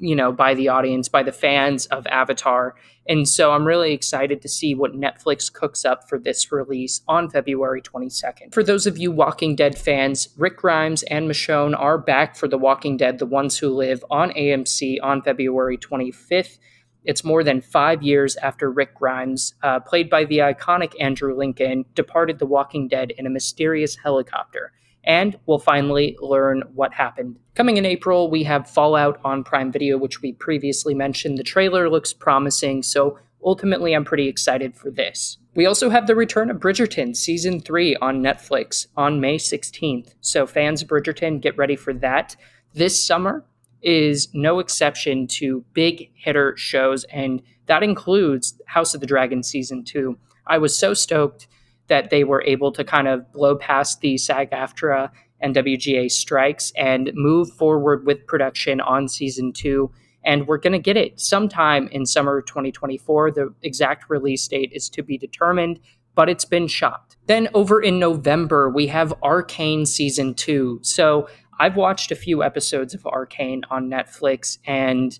you 0.00 0.14
know 0.14 0.32
by 0.32 0.54
the 0.54 0.68
audience 0.68 1.08
by 1.08 1.22
the 1.22 1.32
fans 1.32 1.86
of 1.86 2.06
avatar 2.08 2.74
and 3.08 3.28
so 3.28 3.52
i'm 3.52 3.66
really 3.66 3.92
excited 3.92 4.40
to 4.40 4.48
see 4.48 4.74
what 4.74 4.92
netflix 4.92 5.52
cooks 5.52 5.84
up 5.84 6.08
for 6.08 6.18
this 6.18 6.50
release 6.52 7.02
on 7.08 7.28
february 7.28 7.80
22nd 7.82 8.52
for 8.52 8.62
those 8.62 8.86
of 8.86 8.98
you 8.98 9.10
walking 9.10 9.56
dead 9.56 9.76
fans 9.76 10.28
rick 10.36 10.56
grimes 10.56 11.02
and 11.04 11.28
michonne 11.28 11.78
are 11.78 11.98
back 11.98 12.36
for 12.36 12.48
the 12.48 12.58
walking 12.58 12.96
dead 12.96 13.18
the 13.18 13.26
ones 13.26 13.58
who 13.58 13.68
live 13.68 14.04
on 14.10 14.30
amc 14.30 14.96
on 15.02 15.22
february 15.22 15.78
25th 15.78 16.58
it's 17.06 17.22
more 17.22 17.44
than 17.44 17.60
five 17.60 18.02
years 18.02 18.36
after 18.38 18.68
Rick 18.68 18.96
Grimes, 18.96 19.54
uh, 19.62 19.78
played 19.78 20.10
by 20.10 20.24
the 20.24 20.38
iconic 20.38 20.92
Andrew 21.00 21.36
Lincoln, 21.36 21.84
departed 21.94 22.40
The 22.40 22.46
Walking 22.46 22.88
Dead 22.88 23.12
in 23.12 23.26
a 23.26 23.30
mysterious 23.30 23.94
helicopter 23.94 24.72
and 25.06 25.38
we'll 25.46 25.58
finally 25.58 26.16
learn 26.20 26.62
what 26.74 26.92
happened. 26.92 27.38
Coming 27.54 27.76
in 27.76 27.86
April, 27.86 28.28
we 28.30 28.42
have 28.42 28.68
Fallout 28.68 29.20
on 29.24 29.44
Prime 29.44 29.70
Video, 29.72 29.96
which 29.96 30.20
we 30.20 30.32
previously 30.32 30.94
mentioned. 30.94 31.38
The 31.38 31.44
trailer 31.44 31.88
looks 31.88 32.12
promising, 32.12 32.82
so 32.82 33.18
ultimately, 33.44 33.94
I'm 33.94 34.04
pretty 34.04 34.28
excited 34.28 34.76
for 34.76 34.90
this. 34.90 35.38
We 35.54 35.64
also 35.64 35.88
have 35.88 36.06
the 36.06 36.16
return 36.16 36.50
of 36.50 36.58
Bridgerton 36.58 37.16
season 37.16 37.60
3 37.60 37.96
on 37.96 38.20
Netflix 38.20 38.88
on 38.96 39.20
May 39.20 39.38
16th. 39.38 40.14
So, 40.20 40.46
fans 40.46 40.82
of 40.82 40.88
Bridgerton, 40.88 41.40
get 41.40 41.56
ready 41.56 41.76
for 41.76 41.94
that. 41.94 42.36
This 42.74 43.02
summer 43.02 43.44
is 43.82 44.28
no 44.34 44.58
exception 44.58 45.26
to 45.28 45.64
big 45.72 46.10
hitter 46.14 46.56
shows, 46.56 47.04
and 47.04 47.40
that 47.66 47.82
includes 47.82 48.60
House 48.66 48.94
of 48.94 49.00
the 49.00 49.06
Dragon 49.06 49.42
season 49.42 49.84
2. 49.84 50.18
I 50.46 50.58
was 50.58 50.76
so 50.76 50.92
stoked 50.92 51.46
that 51.88 52.10
they 52.10 52.24
were 52.24 52.42
able 52.42 52.72
to 52.72 52.84
kind 52.84 53.08
of 53.08 53.30
blow 53.32 53.56
past 53.56 54.00
the 54.00 54.18
SAG 54.18 54.50
AFTRA 54.50 55.10
and 55.40 55.54
WGA 55.54 56.10
strikes 56.10 56.72
and 56.76 57.10
move 57.14 57.50
forward 57.52 58.06
with 58.06 58.26
production 58.26 58.80
on 58.80 59.08
season 59.08 59.52
two. 59.52 59.90
And 60.24 60.46
we're 60.46 60.58
going 60.58 60.72
to 60.72 60.78
get 60.78 60.96
it 60.96 61.20
sometime 61.20 61.88
in 61.88 62.04
summer 62.04 62.42
2024. 62.42 63.30
The 63.30 63.54
exact 63.62 64.10
release 64.10 64.48
date 64.48 64.72
is 64.72 64.88
to 64.90 65.02
be 65.02 65.16
determined, 65.16 65.78
but 66.14 66.28
it's 66.28 66.44
been 66.44 66.66
shot. 66.66 67.14
Then 67.26 67.48
over 67.54 67.80
in 67.80 67.98
November, 67.98 68.68
we 68.68 68.88
have 68.88 69.14
Arcane 69.22 69.86
season 69.86 70.34
two. 70.34 70.80
So 70.82 71.28
I've 71.58 71.76
watched 71.76 72.10
a 72.10 72.16
few 72.16 72.42
episodes 72.42 72.94
of 72.94 73.06
Arcane 73.06 73.62
on 73.70 73.88
Netflix 73.88 74.58
and 74.66 75.18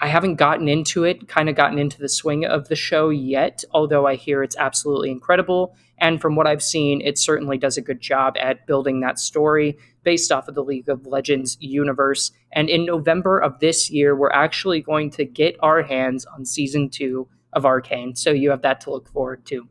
I 0.00 0.08
haven't 0.08 0.36
gotten 0.36 0.68
into 0.68 1.04
it, 1.04 1.28
kind 1.28 1.48
of 1.48 1.54
gotten 1.54 1.78
into 1.78 1.98
the 1.98 2.08
swing 2.08 2.44
of 2.44 2.68
the 2.68 2.76
show 2.76 3.08
yet, 3.08 3.64
although 3.70 4.06
I 4.06 4.16
hear 4.16 4.42
it's 4.42 4.56
absolutely 4.56 5.10
incredible. 5.10 5.74
And 5.98 6.20
from 6.20 6.36
what 6.36 6.46
I've 6.46 6.62
seen, 6.62 7.00
it 7.00 7.18
certainly 7.18 7.56
does 7.56 7.76
a 7.76 7.82
good 7.82 8.00
job 8.00 8.36
at 8.38 8.66
building 8.66 9.00
that 9.00 9.18
story 9.18 9.78
based 10.02 10.32
off 10.32 10.48
of 10.48 10.54
the 10.54 10.64
League 10.64 10.88
of 10.88 11.06
Legends 11.06 11.56
universe. 11.60 12.32
And 12.52 12.68
in 12.68 12.84
November 12.84 13.38
of 13.38 13.60
this 13.60 13.90
year, 13.90 14.14
we're 14.14 14.30
actually 14.30 14.80
going 14.82 15.10
to 15.10 15.24
get 15.24 15.56
our 15.60 15.82
hands 15.82 16.26
on 16.26 16.44
season 16.44 16.90
two 16.90 17.28
of 17.52 17.64
Arcane. 17.64 18.16
So 18.16 18.30
you 18.30 18.50
have 18.50 18.62
that 18.62 18.80
to 18.82 18.90
look 18.90 19.08
forward 19.08 19.46
to. 19.46 19.68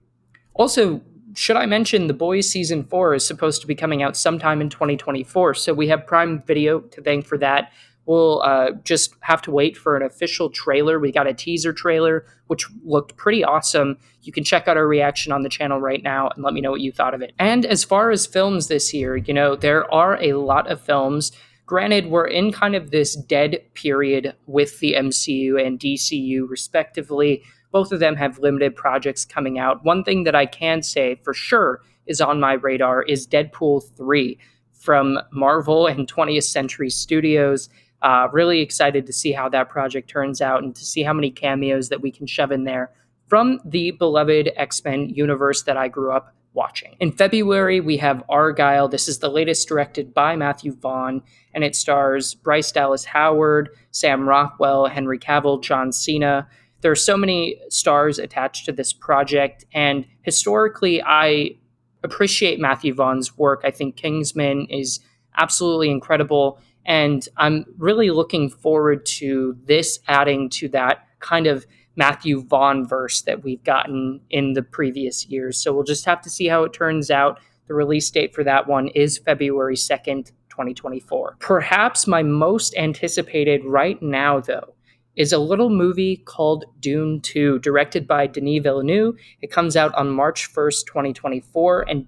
Also, 0.53 1.01
should 1.35 1.57
I 1.57 1.65
mention 1.65 2.07
The 2.07 2.13
Boys 2.13 2.49
season 2.49 2.83
four 2.83 3.13
is 3.13 3.25
supposed 3.25 3.61
to 3.61 3.67
be 3.67 3.75
coming 3.75 4.03
out 4.03 4.15
sometime 4.15 4.61
in 4.61 4.69
2024. 4.69 5.55
So 5.55 5.73
we 5.73 5.87
have 5.89 6.05
Prime 6.05 6.41
Video 6.45 6.79
to 6.79 7.01
thank 7.01 7.25
for 7.25 7.37
that. 7.39 7.71
We'll 8.05 8.41
uh, 8.41 8.71
just 8.83 9.15
have 9.21 9.41
to 9.43 9.51
wait 9.51 9.77
for 9.77 9.95
an 9.95 10.03
official 10.03 10.49
trailer. 10.49 10.99
We 10.99 11.11
got 11.11 11.27
a 11.27 11.33
teaser 11.33 11.71
trailer, 11.71 12.25
which 12.47 12.65
looked 12.83 13.15
pretty 13.15 13.43
awesome. 13.43 13.97
You 14.21 14.33
can 14.33 14.43
check 14.43 14.67
out 14.67 14.77
our 14.77 14.87
reaction 14.87 15.31
on 15.31 15.43
the 15.43 15.49
channel 15.49 15.79
right 15.79 16.03
now 16.03 16.29
and 16.29 16.43
let 16.43 16.53
me 16.53 16.61
know 16.61 16.71
what 16.71 16.81
you 16.81 16.91
thought 16.91 17.13
of 17.13 17.21
it. 17.21 17.33
And 17.39 17.65
as 17.65 17.83
far 17.83 18.11
as 18.11 18.25
films 18.25 18.67
this 18.67 18.93
year, 18.93 19.15
you 19.15 19.33
know, 19.33 19.55
there 19.55 19.91
are 19.93 20.21
a 20.21 20.33
lot 20.33 20.69
of 20.69 20.81
films. 20.81 21.31
Granted, 21.65 22.07
we're 22.07 22.27
in 22.27 22.51
kind 22.51 22.75
of 22.75 22.91
this 22.91 23.15
dead 23.15 23.61
period 23.73 24.35
with 24.47 24.79
the 24.79 24.93
MCU 24.93 25.65
and 25.65 25.79
DCU, 25.79 26.47
respectively. 26.49 27.41
Both 27.71 27.93
of 27.93 27.99
them 27.99 28.17
have 28.17 28.37
limited 28.37 28.75
projects 28.75 29.23
coming 29.23 29.57
out. 29.57 29.83
One 29.85 30.03
thing 30.03 30.25
that 30.25 30.35
I 30.35 30.45
can 30.45 30.83
say 30.83 31.15
for 31.23 31.33
sure 31.33 31.81
is 32.05 32.19
on 32.19 32.39
my 32.39 32.53
radar 32.53 33.01
is 33.01 33.25
Deadpool 33.25 33.95
3 33.95 34.37
from 34.73 35.17
Marvel 35.31 35.87
and 35.87 36.11
20th 36.11 36.43
Century 36.43 36.89
Studios. 36.89 37.69
Uh, 38.03 38.27
really 38.33 38.59
excited 38.59 39.07
to 39.07 39.13
see 39.13 39.31
how 39.31 39.47
that 39.47 39.69
project 39.69 40.09
turns 40.09 40.41
out 40.41 40.61
and 40.61 40.75
to 40.75 40.83
see 40.83 41.03
how 41.03 41.13
many 41.13 41.31
cameos 41.31 41.87
that 41.87 42.01
we 42.01 42.11
can 42.11 42.27
shove 42.27 42.51
in 42.51 42.65
there 42.65 42.91
from 43.27 43.59
the 43.63 43.91
beloved 43.91 44.51
X 44.57 44.83
Men 44.83 45.09
universe 45.09 45.63
that 45.63 45.77
I 45.77 45.87
grew 45.87 46.11
up 46.11 46.35
watching. 46.53 46.95
In 46.99 47.11
February, 47.11 47.79
we 47.79 47.97
have 47.97 48.23
Argylle. 48.29 48.91
This 48.91 49.07
is 49.07 49.19
the 49.19 49.29
latest 49.29 49.67
directed 49.67 50.13
by 50.13 50.35
Matthew 50.35 50.73
Vaughn, 50.73 51.23
and 51.53 51.63
it 51.63 51.75
stars 51.75 52.35
Bryce 52.35 52.71
Dallas 52.71 53.05
Howard, 53.05 53.69
Sam 53.91 54.27
Rockwell, 54.27 54.87
Henry 54.87 55.17
Cavill, 55.17 55.63
John 55.63 55.91
Cena. 55.91 56.47
There 56.81 56.91
are 56.91 56.95
so 56.95 57.17
many 57.17 57.57
stars 57.69 58.19
attached 58.19 58.65
to 58.65 58.71
this 58.71 58.93
project, 58.93 59.65
and 59.73 60.05
historically, 60.21 61.01
I 61.01 61.55
appreciate 62.03 62.59
Matthew 62.59 62.93
Vaughn's 62.93 63.37
work. 63.37 63.61
I 63.63 63.71
think 63.71 63.95
Kingsman 63.95 64.67
is 64.69 64.99
absolutely 65.37 65.89
incredible. 65.89 66.59
And 66.85 67.27
I'm 67.37 67.65
really 67.77 68.09
looking 68.09 68.49
forward 68.49 69.05
to 69.05 69.57
this 69.65 69.99
adding 70.07 70.49
to 70.51 70.67
that 70.69 71.07
kind 71.19 71.47
of 71.47 71.65
Matthew 71.95 72.41
Vaughn 72.41 72.87
verse 72.87 73.21
that 73.21 73.43
we've 73.43 73.63
gotten 73.63 74.19
in 74.29 74.53
the 74.53 74.63
previous 74.63 75.27
years. 75.27 75.57
So 75.57 75.73
we'll 75.73 75.83
just 75.83 76.05
have 76.05 76.21
to 76.21 76.29
see 76.29 76.47
how 76.47 76.63
it 76.63 76.73
turns 76.73 77.11
out. 77.11 77.39
The 77.67 77.73
release 77.73 78.09
date 78.09 78.33
for 78.33 78.43
that 78.43 78.67
one 78.67 78.89
is 78.89 79.19
February 79.19 79.75
2nd, 79.75 80.31
2024. 80.49 81.37
Perhaps 81.39 82.07
my 82.07 82.23
most 82.23 82.75
anticipated 82.75 83.63
right 83.63 84.01
now, 84.01 84.39
though, 84.39 84.73
is 85.15 85.31
a 85.31 85.37
little 85.37 85.69
movie 85.69 86.17
called 86.17 86.65
Dune 86.79 87.21
2, 87.21 87.59
directed 87.59 88.07
by 88.07 88.27
Denis 88.27 88.63
Villeneuve. 88.63 89.15
It 89.41 89.51
comes 89.51 89.77
out 89.77 89.93
on 89.95 90.09
March 90.09 90.51
1st, 90.53 90.85
2024. 90.87 91.85
And, 91.89 92.07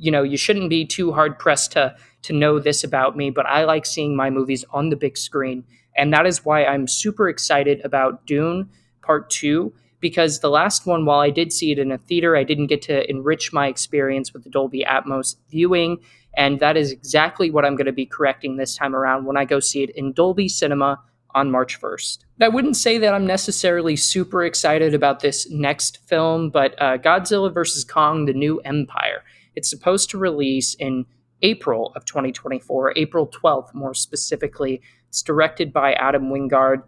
you 0.00 0.10
know, 0.10 0.22
you 0.22 0.36
shouldn't 0.36 0.70
be 0.70 0.84
too 0.84 1.12
hard 1.12 1.38
pressed 1.38 1.72
to 1.72 1.94
to 2.22 2.32
know 2.32 2.58
this 2.58 2.84
about 2.84 3.16
me, 3.16 3.30
but 3.30 3.46
I 3.46 3.64
like 3.64 3.86
seeing 3.86 4.14
my 4.14 4.28
movies 4.28 4.64
on 4.70 4.90
the 4.90 4.96
big 4.96 5.16
screen. 5.16 5.64
And 5.96 6.12
that 6.12 6.26
is 6.26 6.44
why 6.44 6.64
I'm 6.64 6.86
super 6.86 7.28
excited 7.28 7.80
about 7.84 8.26
Dune 8.26 8.68
Part 9.02 9.30
2, 9.30 9.72
because 10.00 10.40
the 10.40 10.50
last 10.50 10.86
one, 10.86 11.06
while 11.06 11.20
I 11.20 11.30
did 11.30 11.52
see 11.52 11.72
it 11.72 11.78
in 11.78 11.90
a 11.90 11.98
theater, 11.98 12.36
I 12.36 12.44
didn't 12.44 12.66
get 12.66 12.82
to 12.82 13.08
enrich 13.08 13.52
my 13.52 13.68
experience 13.68 14.32
with 14.32 14.44
the 14.44 14.50
Dolby 14.50 14.84
Atmos 14.86 15.36
viewing. 15.50 15.98
And 16.36 16.60
that 16.60 16.76
is 16.76 16.92
exactly 16.92 17.50
what 17.50 17.64
I'm 17.64 17.74
going 17.74 17.86
to 17.86 17.92
be 17.92 18.06
correcting 18.06 18.56
this 18.56 18.76
time 18.76 18.94
around 18.94 19.24
when 19.24 19.36
I 19.36 19.44
go 19.44 19.60
see 19.60 19.82
it 19.82 19.90
in 19.96 20.12
Dolby 20.12 20.48
Cinema 20.48 21.00
on 21.34 21.50
March 21.50 21.80
1st. 21.80 22.18
I 22.40 22.48
wouldn't 22.48 22.76
say 22.76 22.98
that 22.98 23.14
I'm 23.14 23.26
necessarily 23.26 23.96
super 23.96 24.44
excited 24.44 24.94
about 24.94 25.20
this 25.20 25.48
next 25.50 25.98
film, 26.06 26.50
but 26.50 26.74
uh, 26.80 26.98
Godzilla 26.98 27.52
vs. 27.52 27.84
Kong 27.84 28.26
The 28.26 28.32
New 28.32 28.58
Empire. 28.60 29.22
It's 29.56 29.68
supposed 29.68 30.10
to 30.10 30.18
release 30.18 30.74
in 30.74 31.06
April 31.42 31.92
of 31.96 32.04
2024, 32.04 32.94
April 32.96 33.26
12th, 33.26 33.74
more 33.74 33.94
specifically. 33.94 34.82
It's 35.08 35.22
directed 35.22 35.72
by 35.72 35.94
Adam 35.94 36.30
Wingard, 36.30 36.82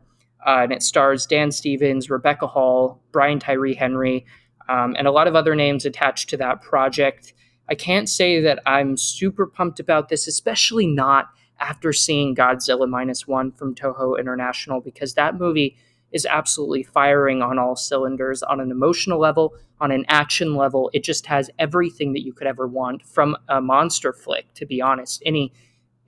uh, 0.47 0.61
and 0.63 0.73
it 0.73 0.83
stars 0.83 1.27
Dan 1.27 1.51
Stevens, 1.51 2.11
Rebecca 2.11 2.47
Hall, 2.47 3.03
Brian 3.13 3.39
Tyree 3.39 3.75
Henry, 3.75 4.27
um, 4.69 4.95
and 4.99 5.07
a 5.07 5.11
lot 5.13 5.27
of 5.27 5.35
other 5.35 5.55
names 5.55 5.85
attached 5.85 6.29
to 6.31 6.37
that 6.37 6.63
project. 6.63 7.33
I 7.69 7.75
can't 7.75 8.09
say 8.09 8.41
that 8.41 8.61
I'm 8.67 8.97
super 8.97 9.47
pumped 9.47 9.81
about 9.81 10.09
this, 10.09 10.27
especially 10.27 10.87
not 10.87 11.29
after 11.61 11.93
seeing 11.93 12.35
Godzilla 12.35 12.89
Minus 12.89 13.27
One 13.27 13.53
from 13.53 13.75
Toho 13.75 14.19
International, 14.19 14.81
because 14.81 15.15
that 15.15 15.39
movie 15.39 15.77
is 16.13 16.27
absolutely 16.27 16.83
firing 16.83 17.43
on 17.43 17.59
all 17.59 17.77
cylinders 17.77 18.43
on 18.43 18.61
an 18.61 18.71
emotional 18.71 19.19
level, 19.19 19.55
on 19.81 19.91
an 19.91 20.05
action 20.09 20.55
level. 20.55 20.91
It 20.93 21.05
just 21.05 21.27
has 21.27 21.51
everything 21.59 22.13
that 22.13 22.25
you 22.25 22.33
could 22.33 22.47
ever 22.47 22.67
want 22.67 23.05
from 23.05 23.37
a 23.49 23.61
monster 23.61 24.13
flick, 24.13 24.53
to 24.55 24.67
be 24.67 24.81
honest. 24.81 25.23
Any 25.25 25.53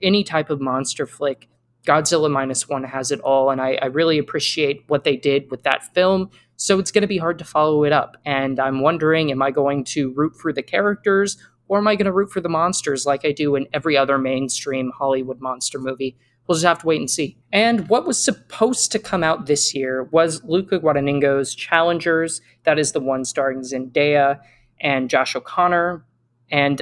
any 0.01 0.23
type 0.23 0.49
of 0.49 0.59
monster 0.59 1.05
flick. 1.05 1.47
Godzilla 1.87 2.29
minus 2.29 2.67
one 2.67 2.83
has 2.83 3.11
it 3.11 3.19
all, 3.21 3.49
and 3.49 3.61
I, 3.61 3.77
I 3.81 3.85
really 3.85 4.17
appreciate 4.17 4.83
what 4.87 5.03
they 5.03 5.15
did 5.15 5.49
with 5.51 5.63
that 5.63 5.93
film. 5.93 6.29
So 6.57 6.79
it's 6.79 6.91
going 6.91 7.01
to 7.03 7.07
be 7.07 7.17
hard 7.17 7.37
to 7.39 7.45
follow 7.45 7.83
it 7.83 7.93
up. 7.93 8.17
And 8.25 8.59
I'm 8.59 8.81
wondering, 8.81 9.31
am 9.31 9.41
I 9.41 9.51
going 9.51 9.83
to 9.85 10.13
root 10.13 10.35
for 10.35 10.53
the 10.53 10.63
characters 10.63 11.37
or 11.67 11.79
am 11.79 11.87
I 11.87 11.95
going 11.95 12.05
to 12.05 12.11
root 12.11 12.31
for 12.31 12.41
the 12.41 12.49
monsters 12.49 13.05
like 13.05 13.25
I 13.25 13.31
do 13.31 13.55
in 13.55 13.67
every 13.73 13.97
other 13.97 14.17
mainstream 14.17 14.91
Hollywood 14.91 15.41
monster 15.41 15.79
movie? 15.79 16.17
We'll 16.47 16.55
just 16.55 16.65
have 16.65 16.79
to 16.79 16.87
wait 16.87 16.99
and 16.99 17.09
see. 17.09 17.37
And 17.51 17.89
what 17.89 18.05
was 18.05 18.23
supposed 18.23 18.91
to 18.91 18.99
come 18.99 19.23
out 19.23 19.47
this 19.47 19.73
year 19.73 20.03
was 20.03 20.43
Luca 20.43 20.79
Guadagnino's 20.79 21.55
Challengers. 21.55 22.41
That 22.63 22.77
is 22.77 22.91
the 22.91 22.99
one 22.99 23.25
starring 23.25 23.61
Zendaya 23.61 24.39
and 24.79 25.09
Josh 25.09 25.35
O'Connor. 25.35 26.05
And 26.51 26.81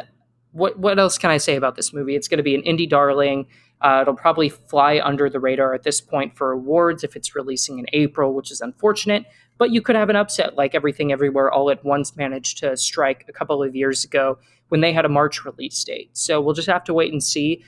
what 0.52 0.78
what 0.78 1.00
else 1.00 1.18
can 1.18 1.32
I 1.32 1.38
say 1.38 1.56
about 1.56 1.76
this 1.76 1.94
movie? 1.94 2.16
It's 2.16 2.28
going 2.28 2.38
to 2.38 2.44
be 2.44 2.56
an 2.56 2.62
indie 2.64 2.90
darling. 2.90 3.48
Uh, 3.82 4.00
it'll 4.02 4.16
probably 4.16 4.50
fly 4.50 5.02
under 5.04 5.30
the 5.30 5.40
radar 5.40 5.74
at 5.74 5.84
this 5.84 6.00
point 6.00 6.38
for 6.38 6.52
awards 6.52 7.04
if 7.04 7.16
it's 7.16 7.36
releasing 7.36 7.80
in 7.80 7.86
April, 7.92 8.34
which 8.34 8.50
is 8.52 8.62
unfortunate. 8.62 9.26
But 9.58 9.72
you 9.72 9.82
could 9.82 9.96
have 9.96 10.10
an 10.10 10.16
upset 10.16 10.56
like 10.56 10.74
Everything 10.74 11.12
Everywhere 11.12 11.52
All 11.52 11.70
at 11.70 11.84
Once 11.84 12.16
managed 12.16 12.60
to 12.60 12.78
strike 12.78 13.26
a 13.28 13.34
couple 13.34 13.62
of 13.62 13.76
years 13.76 14.04
ago 14.04 14.38
when 14.70 14.82
they 14.82 14.94
had 14.94 15.06
a 15.06 15.10
March 15.10 15.44
release 15.44 15.84
date. 15.84 16.10
So 16.14 16.40
we'll 16.42 16.54
just 16.54 16.70
have 16.70 16.84
to 16.86 16.94
wait 16.94 17.12
and 17.12 17.24
see 17.24 17.64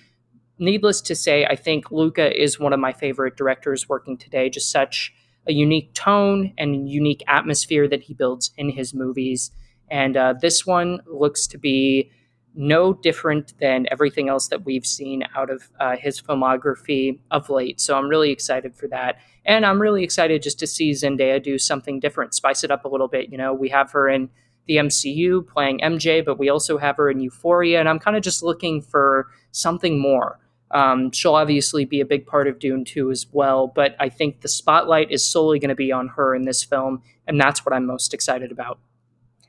needless 0.59 1.01
to 1.01 1.15
say, 1.15 1.45
I 1.45 1.55
think 1.55 1.91
Luca 1.91 2.35
is 2.39 2.59
one 2.59 2.73
of 2.73 2.79
my 2.79 2.93
favorite 2.93 3.35
directors 3.35 3.89
working 3.89 4.17
today. 4.17 4.49
Just 4.49 4.71
such 4.71 5.13
a 5.47 5.53
unique 5.53 5.93
tone 5.93 6.53
and 6.57 6.89
unique 6.89 7.23
atmosphere 7.27 7.87
that 7.87 8.03
he 8.03 8.13
builds 8.13 8.51
in 8.57 8.69
his 8.69 8.93
movies. 8.93 9.51
And 9.89 10.17
uh, 10.17 10.33
this 10.41 10.65
one 10.65 11.01
looks 11.05 11.47
to 11.47 11.57
be 11.57 12.11
no 12.55 12.93
different 12.93 13.53
than 13.59 13.85
everything 13.91 14.29
else 14.29 14.47
that 14.47 14.65
we've 14.65 14.85
seen 14.85 15.23
out 15.35 15.49
of 15.49 15.69
uh, 15.79 15.97
his 15.97 16.21
filmography 16.21 17.19
of 17.31 17.49
late. 17.49 17.81
So 17.81 17.97
I'm 17.97 18.07
really 18.07 18.31
excited 18.31 18.75
for 18.75 18.87
that. 18.87 19.17
And 19.45 19.65
I'm 19.65 19.81
really 19.81 20.03
excited 20.03 20.41
just 20.41 20.57
to 20.59 20.67
see 20.67 20.91
Zendaya 20.91 21.43
do 21.43 21.59
something 21.59 21.99
different, 21.99 22.33
spice 22.33 22.63
it 22.63 22.71
up 22.71 22.85
a 22.85 22.87
little 22.87 23.07
bit. 23.07 23.29
You 23.29 23.37
know, 23.37 23.53
we 23.53 23.69
have 23.69 23.91
her 23.91 24.09
in 24.09 24.29
the 24.67 24.77
MCU 24.77 25.45
playing 25.45 25.79
MJ, 25.79 26.25
but 26.25 26.39
we 26.39 26.49
also 26.49 26.77
have 26.77 26.97
her 26.97 27.09
in 27.09 27.19
Euphoria. 27.19 27.79
And 27.79 27.89
I'm 27.89 27.99
kind 27.99 28.17
of 28.17 28.23
just 28.23 28.41
looking 28.41 28.81
for 28.81 29.27
something 29.51 29.99
more. 29.99 30.39
Um, 30.75 31.09
she'll 31.11 31.35
obviously 31.35 31.85
be 31.85 32.01
a 32.01 32.05
big 32.05 32.25
part 32.25 32.49
of 32.49 32.59
Dune 32.59 32.83
2 32.83 33.09
as 33.09 33.25
well, 33.31 33.71
but 33.73 33.95
I 33.97 34.09
think 34.09 34.41
the 34.41 34.49
spotlight 34.49 35.09
is 35.09 35.25
solely 35.25 35.57
going 35.57 35.69
to 35.69 35.75
be 35.75 35.89
on 35.89 36.09
her 36.09 36.35
in 36.35 36.43
this 36.43 36.65
film, 36.65 37.01
and 37.25 37.39
that's 37.39 37.65
what 37.65 37.73
I'm 37.73 37.85
most 37.85 38.13
excited 38.13 38.51
about. 38.51 38.77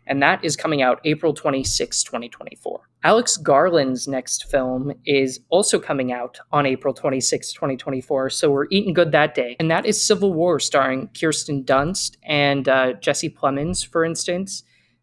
And 0.07 0.23
that 0.23 0.45
is 0.45 0.57
coming 0.57 0.83
out 0.83 1.01
April 1.05 1.35
26, 1.35 2.05
2024. 2.05 2.81
Alex 3.03 3.37
Garland's 3.37 4.07
next 4.07 4.49
film 4.49 4.93
is 5.05 5.41
also 5.49 5.81
coming 5.81 6.13
out 6.13 6.39
on 6.53 6.65
April 6.65 6.95
26, 6.95 7.53
2024, 7.53 8.31
so 8.31 8.49
we're 8.49 8.69
eating 8.71 8.95
good 8.95 9.11
that 9.11 9.35
day. 9.35 9.57
And 9.59 9.69
that 9.69 9.85
is 9.85 10.01
Civil 10.01 10.33
War, 10.33 10.61
starring 10.61 11.11
Kirsten 11.19 11.65
Dunst 11.65 12.19
and 12.23 12.69
uh, 12.69 12.93
Jesse 12.93 13.31
Plemons, 13.31 13.85
for 13.85 14.05
instance. 14.05 14.63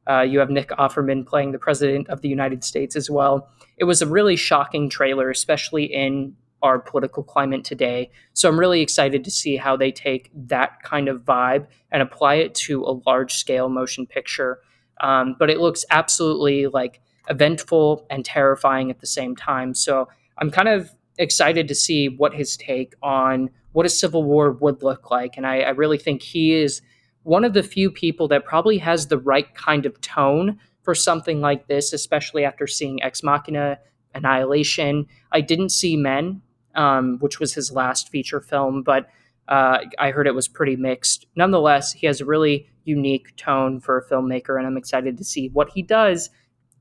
Uh, 0.10 0.22
you 0.22 0.40
have 0.40 0.50
Nick 0.50 0.70
Offerman 0.70 1.26
playing 1.26 1.52
the 1.52 1.60
President 1.60 2.10
of 2.10 2.22
the 2.22 2.30
United 2.30 2.64
States 2.64 2.96
as 2.96 3.10
well 3.10 3.50
it 3.78 3.86
was 3.86 4.02
a 4.02 4.08
really 4.08 4.36
shocking 4.36 4.90
trailer, 4.90 5.30
especially 5.30 5.86
in 5.86 6.36
our 6.62 6.80
political 6.80 7.24
climate 7.24 7.64
today. 7.64 8.10
So 8.34 8.48
I'm 8.48 8.60
really 8.60 8.82
excited 8.82 9.24
to 9.26 9.32
see 9.32 9.58
how 9.58 9.76
they 9.76 9.92
take 9.92 10.32
that 10.34 10.82
kind 10.84 11.10
of 11.10 11.22
vibe 11.24 11.68
and 11.92 12.02
apply 12.02 12.36
it 12.36 12.56
to 12.56 12.84
a 12.84 13.02
large 13.06 13.34
scale 13.34 13.68
motion 13.68 14.06
picture. 14.08 14.60
Um, 15.02 15.36
but 15.38 15.50
it 15.50 15.60
looks 15.60 15.84
absolutely 15.92 16.68
like 16.68 17.02
eventful 17.30 18.06
and 18.10 18.24
terrifying 18.24 18.90
at 18.90 19.00
the 19.00 19.08
same 19.08 19.36
time. 19.36 19.74
So 19.74 20.08
I'm 20.38 20.52
kind 20.52 20.70
of 20.70 20.92
excited 21.18 21.68
to 21.68 21.76
see 21.76 22.08
what 22.08 22.34
his 22.34 22.56
take 22.56 22.94
on 23.02 23.50
what 23.74 23.86
a 23.86 23.90
civil 23.90 24.24
war 24.24 24.52
would 24.52 24.84
look 24.84 25.12
like. 25.12 25.36
And 25.36 25.46
I, 25.46 25.62
I 25.62 25.70
really 25.72 25.98
think 25.98 26.22
he 26.22 26.54
is 26.54 26.82
one 27.24 27.44
of 27.44 27.54
the 27.54 27.64
few 27.64 27.90
people 27.90 28.28
that 28.30 28.46
probably 28.46 28.78
has 28.78 29.08
the 29.08 29.18
right 29.18 29.54
kind 29.56 29.86
of 29.86 30.00
tone 30.02 30.60
for 30.82 30.94
something 30.94 31.42
like 31.42 31.68
this, 31.68 31.94
especially 31.94 32.44
after 32.44 32.68
seeing 32.68 33.02
Ex 33.02 33.24
Machina, 33.24 33.80
Annihilation. 34.14 35.08
I 35.32 35.42
didn't 35.42 35.70
see 35.70 35.98
Men, 35.98 36.42
um, 36.76 37.18
which 37.20 37.40
was 37.40 37.54
his 37.54 37.72
last 37.72 38.10
feature 38.10 38.42
film, 38.42 38.84
but 38.84 39.08
uh, 39.48 39.80
I 40.00 40.12
heard 40.12 40.28
it 40.28 40.36
was 40.36 40.48
pretty 40.48 40.76
mixed. 40.76 41.26
Nonetheless, 41.36 41.94
he 41.94 42.08
has 42.08 42.22
a 42.22 42.26
really 42.26 42.70
unique 42.86 43.36
tone 43.36 43.80
for 43.80 43.98
a 43.98 44.06
filmmaker, 44.06 44.58
and 44.58 44.68
I'm 44.68 44.78
excited 44.78 45.18
to 45.18 45.24
see 45.24 45.50
what 45.50 45.70
he 45.70 45.82
does 45.82 46.30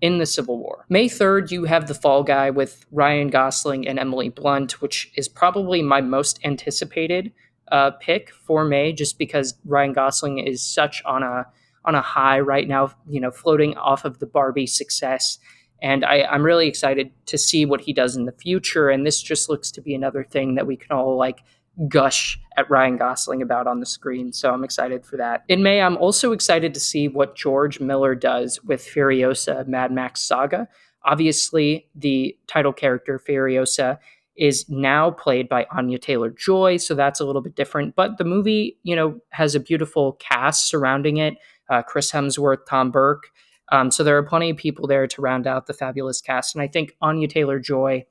in 0.01 0.19
the 0.19 0.27
Civil 0.27 0.59
War. 0.59 0.85
May 0.89 1.09
3rd, 1.09 1.53
you 1.53 1.65
have 1.65 1.87
The 1.87 1.95
Fall 1.95 2.25
Guy 2.25 2.51
with 2.51 2.85
Ryan 2.91 3.29
Gosling 3.29 3.87
and 3.87 3.99
Emily 3.99 4.29
Blunt, 4.29 4.81
which 4.83 5.13
is 5.17 5.29
probably 5.29 5.81
my 5.81 6.01
most 6.01 6.41
anticipated 6.45 7.33
uh, 7.73 7.91
pick 7.93 8.31
for 8.31 8.65
May, 8.65 8.93
just 8.93 9.19
because 9.19 9.55
Ryan 9.65 9.95
Gosling 9.95 10.39
is 10.39 10.65
such 10.65 11.03
on 11.05 11.25
a 11.25 11.47
on 11.85 11.97
a 11.97 12.03
high 12.03 12.39
right 12.39 12.69
now, 12.69 12.93
you 13.09 13.21
know, 13.21 13.33
floating 13.33 13.77
off 13.77 14.05
of 14.05 14.21
the 14.21 14.27
Barbie 14.27 14.69
success. 14.69 15.39
And 15.81 16.05
I, 16.05 16.23
I'm 16.23 16.45
really 16.45 16.69
excited 16.69 17.11
to 17.27 17.37
see 17.37 17.67
what 17.67 17.81
he 17.81 17.93
does 17.93 18.15
in 18.15 18.25
the 18.25 18.31
future. 18.33 18.89
And 18.89 19.05
this 19.05 19.21
just 19.21 19.49
looks 19.49 19.73
to 19.73 19.81
be 19.81 19.93
another 19.93 20.23
thing 20.23 20.55
that 20.55 20.65
we 20.65 20.77
can 20.77 20.93
all 20.97 21.17
like 21.17 21.43
gush 21.89 22.39
at 22.57 22.71
Ryan 22.71 22.99
Gosling 22.99 23.43
about 23.43 23.67
on 23.67 23.81
the 23.81 23.87
screen. 23.87 24.33
So 24.33 24.53
I'm 24.53 24.63
excited 24.63 25.05
for 25.05 25.17
that. 25.17 25.43
In 25.49 25.65
May, 25.65 25.81
I'm 25.81 25.97
also 25.97 26.31
excited 26.31 26.73
to 26.75 26.79
see 26.79 27.09
what 27.09 27.35
George 27.35 27.81
Miller 27.81 28.15
does 28.15 28.63
with 28.63 28.83
Furiosa 28.83 29.67
Mad 29.67 29.91
Max 29.91 30.21
Saga. 30.21 30.69
Obviously, 31.05 31.89
the 31.97 32.37
title 32.47 32.73
character, 32.73 33.19
Furiosa, 33.19 33.99
is 34.37 34.65
now 34.69 35.11
played 35.11 35.49
by 35.49 35.67
Anya 35.71 35.99
Taylor 35.99 36.31
Joy, 36.31 36.79
so 36.79 36.95
that's 36.95 37.21
a 37.21 37.25
little 37.25 37.43
bit 37.43 37.55
different. 37.55 37.95
But 37.95 38.19
the 38.19 38.25
movie, 38.25 38.79
you 38.83 38.97
know, 38.97 39.21
has 39.31 39.55
a 39.55 39.61
beautiful 39.61 40.13
cast 40.15 40.69
surrounding 40.69 41.19
it 41.19 41.35
uh, 41.73 41.83
Chris 41.83 42.13
Hemsworth, 42.13 42.67
Tom 42.69 42.91
Burke. 42.91 43.29
Um, 43.71 43.91
so 43.91 44.05
there 44.05 44.19
are 44.19 44.23
plenty 44.23 44.51
of 44.51 44.57
people 44.57 44.87
there 44.87 45.07
to 45.07 45.23
round 45.23 45.47
out 45.47 45.67
the 45.67 45.73
fabulous 45.73 46.21
cast. 46.21 46.55
And 46.55 46.63
I 46.63 46.69
think 46.69 46.95
Anya 47.01 47.29
Taylor 47.29 47.59
Joy, 47.59 48.05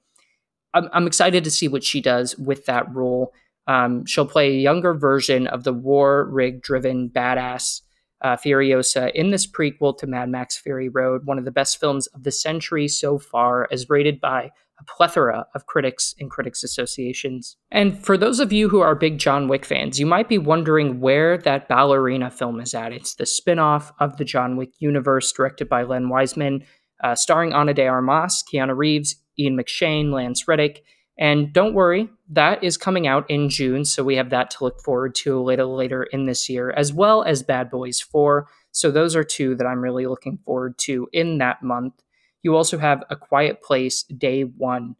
I'm, 0.73 0.89
I'm 0.91 1.07
excited 1.07 1.43
to 1.43 1.51
see 1.51 1.67
what 1.67 1.83
she 1.83 2.01
does 2.01 2.35
with 2.37 2.65
that 2.65 2.93
role. 2.93 3.33
Um, 3.67 4.05
she'll 4.05 4.25
play 4.25 4.49
a 4.49 4.59
younger 4.59 4.93
version 4.95 5.45
of 5.47 5.63
the 5.63 5.73
war 5.73 6.25
rig 6.25 6.63
driven 6.63 7.09
badass 7.09 7.81
uh, 8.21 8.35
Furiosa 8.35 9.11
in 9.13 9.31
this 9.31 9.45
prequel 9.45 9.97
to 9.97 10.07
Mad 10.07 10.29
Max 10.29 10.57
Fury 10.57 10.89
Road, 10.89 11.25
one 11.25 11.37
of 11.37 11.45
the 11.45 11.51
best 11.51 11.79
films 11.79 12.07
of 12.07 12.23
the 12.23 12.31
century 12.31 12.87
so 12.87 13.19
far, 13.19 13.67
as 13.71 13.89
rated 13.89 14.19
by 14.19 14.51
a 14.81 14.91
plethora 14.91 15.45
of 15.55 15.65
critics 15.67 16.15
and 16.19 16.29
critics 16.29 16.63
associations. 16.63 17.57
And 17.71 18.03
for 18.03 18.17
those 18.17 18.39
of 18.39 18.51
you 18.51 18.69
who 18.69 18.81
are 18.81 18.95
big 18.95 19.17
John 19.17 19.47
Wick 19.47 19.65
fans, 19.65 19.99
you 19.99 20.05
might 20.05 20.27
be 20.27 20.37
wondering 20.37 20.99
where 20.99 21.37
that 21.39 21.67
ballerina 21.67 22.31
film 22.31 22.59
is 22.59 22.73
at. 22.73 22.93
It's 22.93 23.15
the 23.15 23.25
spin 23.25 23.59
off 23.59 23.91
of 23.99 24.17
the 24.17 24.25
John 24.25 24.57
Wick 24.57 24.71
universe, 24.79 25.31
directed 25.31 25.69
by 25.69 25.83
Len 25.83 26.09
Wiseman, 26.09 26.63
uh, 27.03 27.15
starring 27.15 27.53
Ana 27.53 27.73
de 27.73 27.87
Armas, 27.87 28.43
Keanu 28.51 28.75
Reeves, 28.75 29.15
Ian 29.39 29.57
McShane, 29.57 30.11
Lance 30.11 30.47
Reddick. 30.47 30.83
And 31.17 31.53
don't 31.53 31.73
worry, 31.73 32.09
that 32.29 32.63
is 32.63 32.77
coming 32.77 33.05
out 33.05 33.29
in 33.29 33.49
June, 33.49 33.85
so 33.85 34.03
we 34.03 34.15
have 34.15 34.31
that 34.31 34.49
to 34.51 34.63
look 34.63 34.81
forward 34.81 35.13
to 35.15 35.37
a 35.37 35.43
little 35.43 35.75
later 35.75 36.03
in 36.03 36.25
this 36.25 36.49
year, 36.49 36.71
as 36.71 36.93
well 36.93 37.23
as 37.23 37.43
Bad 37.43 37.69
Boys 37.69 37.99
4. 37.99 38.47
So 38.71 38.89
those 38.89 39.15
are 39.15 39.23
two 39.23 39.55
that 39.55 39.67
I'm 39.67 39.81
really 39.81 40.07
looking 40.07 40.39
forward 40.45 40.77
to 40.79 41.07
in 41.11 41.37
that 41.39 41.61
month. 41.61 41.93
You 42.43 42.55
also 42.55 42.77
have 42.77 43.03
A 43.09 43.15
Quiet 43.15 43.61
Place 43.61 44.03
Day 44.03 44.43
One. 44.43 44.95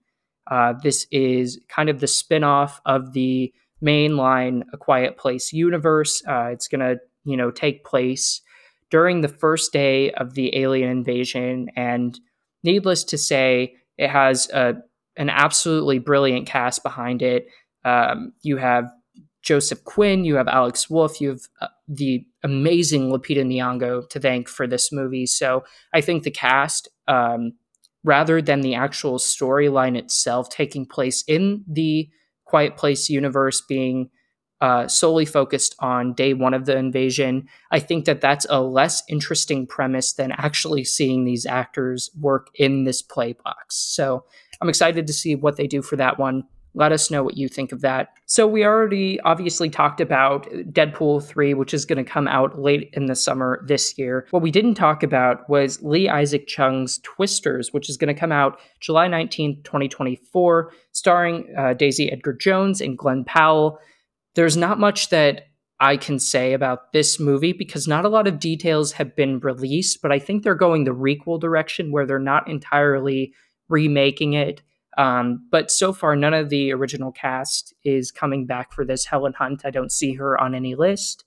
Uh, 0.50 0.74
this 0.82 1.08
is 1.12 1.60
kind 1.70 1.90
of 1.90 2.00
the 2.00 2.08
spin 2.08 2.44
off 2.44 2.82
of 2.86 3.14
the 3.14 3.54
mainline 3.84 4.64
A 4.74 4.78
Quiet 4.78 5.18
Place 5.18 5.54
universe. 5.54 6.24
Uh, 6.28 6.50
it's 6.52 6.68
going 6.68 6.82
to, 6.82 7.00
you 7.24 7.38
know, 7.38 7.52
take 7.52 7.86
place 7.86 8.42
during 8.90 9.22
the 9.22 9.28
first 9.28 9.72
day 9.72 10.12
of 10.12 10.34
the 10.34 10.56
alien 10.58 10.90
invasion. 10.90 11.70
And 11.76 12.20
needless 12.64 13.04
to 13.06 13.18
say, 13.18 13.76
it 13.98 14.10
has 14.10 14.50
a, 14.50 14.76
an 15.18 15.30
absolutely 15.30 16.00
brilliant 16.00 16.48
cast 16.48 16.84
behind 16.84 17.22
it. 17.22 17.48
Um, 17.86 18.34
you 18.42 18.58
have 18.58 18.92
Joseph 19.42 19.84
Quinn, 19.84 20.24
you 20.24 20.36
have 20.36 20.48
Alex 20.48 20.90
Wolff, 20.90 21.20
you 21.20 21.30
have 21.30 21.42
uh, 21.62 21.68
the 21.88 22.26
amazing 22.44 23.10
Lupita 23.10 23.44
Nyong'o 23.44 24.08
to 24.10 24.20
thank 24.20 24.48
for 24.48 24.68
this 24.68 24.92
movie. 24.92 25.26
So 25.26 25.64
I 25.94 26.02
think 26.02 26.24
the 26.24 26.32
cast, 26.32 26.88
um, 27.08 27.54
rather 28.04 28.42
than 28.42 28.62
the 28.62 28.76
actual 28.76 29.18
storyline 29.18 29.98
itself 29.98 30.50
taking 30.50 30.86
place 30.86 31.24
in 31.28 31.64
the 31.68 32.10
Quiet 32.46 32.78
Place 32.78 33.10
universe, 33.10 33.62
being 33.62 34.10
uh, 34.62 34.88
solely 34.88 35.26
focused 35.26 35.76
on 35.80 36.14
day 36.14 36.36
one 36.36 36.54
of 36.54 36.66
the 36.66 36.78
invasion, 36.78 37.48
I 37.72 37.80
think 37.80 38.06
that 38.06 38.22
that's 38.22 38.46
a 38.50 38.62
less 38.62 39.02
interesting 39.10 39.66
premise 39.66 40.14
than 40.14 40.32
actually 40.32 40.84
seeing 40.84 41.26
these 41.26 41.48
actors 41.48 42.12
work 42.20 42.48
in 42.54 42.84
this 42.84 43.02
play 43.02 43.34
box. 43.34 43.76
So 43.76 44.24
I'm 44.62 44.70
excited 44.70 45.08
to 45.08 45.14
see 45.14 45.34
what 45.34 45.58
they 45.58 45.66
do 45.66 45.82
for 45.82 45.96
that 45.96 46.20
one. 46.20 46.44
Let 46.74 46.92
us 46.92 47.12
know 47.12 47.24
what 47.24 47.38
you 47.38 47.50
think 47.50 47.72
of 47.72 47.82
that. 47.82 48.10
So, 48.26 48.48
we 48.48 48.64
already 48.64 49.20
obviously 49.22 49.70
talked 49.70 50.00
about 50.00 50.50
Deadpool 50.50 51.24
3, 51.24 51.54
which 51.54 51.74
is 51.74 51.86
going 51.86 52.04
to 52.04 52.10
come 52.10 52.28
out 52.28 52.60
late 52.60 52.90
in 52.94 53.08
the 53.08 53.16
summer 53.16 53.64
this 53.68 53.98
year. 53.98 54.28
What 54.32 54.42
we 54.42 54.52
didn't 54.52 54.76
talk 54.76 55.04
about 55.04 55.50
was 55.50 55.82
Lee 55.82 56.08
Isaac 56.08 56.48
Chung's 56.48 57.00
Twisters, 57.00 57.74
which 57.74 57.90
is 57.90 57.98
going 57.98 58.14
to 58.14 58.20
come 58.20 58.32
out 58.32 58.60
July 58.80 59.08
19th, 59.08 59.64
2024, 59.64 60.72
starring 60.94 61.54
uh, 61.58 61.74
Daisy 61.74 62.12
Edgar 62.12 62.34
Jones 62.34 62.80
and 62.80 62.98
Glenn 62.98 63.26
Powell. 63.26 63.80
There's 64.36 64.56
not 64.56 64.80
much 64.80 65.10
that 65.10 65.48
I 65.82 65.98
can 65.98 66.20
say 66.20 66.54
about 66.54 66.94
this 66.94 67.20
movie 67.20 67.54
because 67.54 67.88
not 67.88 68.06
a 68.06 68.10
lot 68.10 68.28
of 68.28 68.40
details 68.40 68.92
have 68.94 69.16
been 69.16 69.40
released, 69.40 70.02
but 70.02 70.12
I 70.12 70.20
think 70.20 70.44
they're 70.44 70.54
going 70.54 70.84
the 70.84 70.92
requel 70.92 71.40
direction 71.40 71.92
where 71.92 72.06
they're 72.06 72.20
not 72.20 72.48
entirely 72.48 73.34
remaking 73.68 74.34
it 74.34 74.62
um, 74.98 75.46
but 75.52 75.72
so 75.72 75.94
far, 75.94 76.16
none 76.16 76.34
of 76.34 76.50
the 76.50 76.72
original 76.74 77.12
cast 77.12 77.74
is 77.84 78.12
coming 78.12 78.46
back 78.46 78.74
for 78.74 78.84
this. 78.84 79.06
Helen 79.06 79.34
Hunt, 79.34 79.62
I 79.66 79.72
don't 79.72 79.92
see 79.92 80.14
her 80.16 80.40
on 80.40 80.54
any 80.54 80.76
list. 80.76 81.24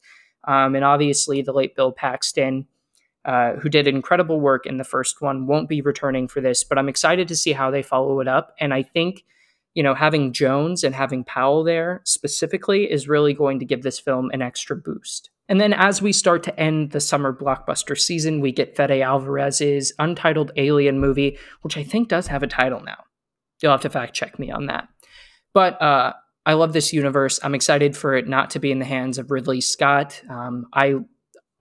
Um, 0.46 0.74
and 0.74 0.85
obviously, 0.85 1.40
the 1.40 1.53
late 1.53 1.74
Bill 1.74 1.92
Paxton, 1.92 2.66
uh, 3.24 3.55
who 3.55 3.70
did 3.70 3.87
incredible 3.87 4.40
work 4.40 4.66
in 4.66 4.77
the 4.77 4.85
first 4.85 5.22
one, 5.22 5.46
won't 5.46 5.68
be 5.68 5.81
returning 5.81 6.29
for 6.29 6.42
this. 6.42 6.62
But 6.62 6.79
I'm 6.79 6.90
excited 6.90 7.27
to 7.29 7.37
see 7.37 7.53
how 7.53 7.70
they 7.70 7.83
follow 7.83 8.20
it 8.20 8.29
up. 8.29 8.55
And 8.61 8.74
I 8.74 8.83
think, 8.83 9.24
you 9.72 9.83
know, 9.83 9.94
having 9.94 10.35
Jones 10.35 10.85
and 10.85 10.94
having 10.94 11.24
Powell 11.24 11.64
there 11.64 12.03
specifically 12.05 12.90
is 12.90 13.09
really 13.09 13.33
going 13.33 13.59
to 13.61 13.64
give 13.64 13.83
this 13.83 13.98
film 13.98 14.31
an 14.33 14.42
extra 14.42 14.77
boost. 14.77 15.31
And 15.48 15.61
then 15.61 15.72
as 15.72 16.00
we 16.00 16.12
start 16.12 16.42
to 16.44 16.61
end 16.61 16.90
the 16.90 17.00
summer 17.00 17.33
blockbuster 17.33 17.98
season, 17.98 18.40
we 18.40 18.53
get 18.53 18.77
Fede 18.77 19.03
Alvarez's 19.03 19.92
untitled 19.98 20.53
Alien 20.57 21.00
movie, 21.00 21.38
which 21.62 21.77
I 21.77 21.83
think 21.83 22.09
does 22.09 22.27
have 22.29 22.42
a 22.42 22.46
title 22.46 22.81
now. 22.81 23.05
You'll 23.64 23.72
have 23.72 23.81
to 23.81 23.90
fact 23.90 24.14
check 24.14 24.38
me 24.38 24.50
on 24.50 24.66
that. 24.66 24.88
But 25.55 25.81
uh, 25.81 26.12
I 26.44 26.53
love 26.53 26.74
this 26.74 26.92
universe. 26.92 27.40
I'm 27.42 27.55
excited 27.55 27.96
for 27.96 28.14
it 28.14 28.29
not 28.29 28.50
to 28.50 28.59
be 28.59 28.70
in 28.70 28.79
the 28.79 28.85
hands 28.85 29.16
of 29.16 29.31
Ridley 29.31 29.62
Scott. 29.62 30.22
Um, 30.29 30.66
I 30.74 30.96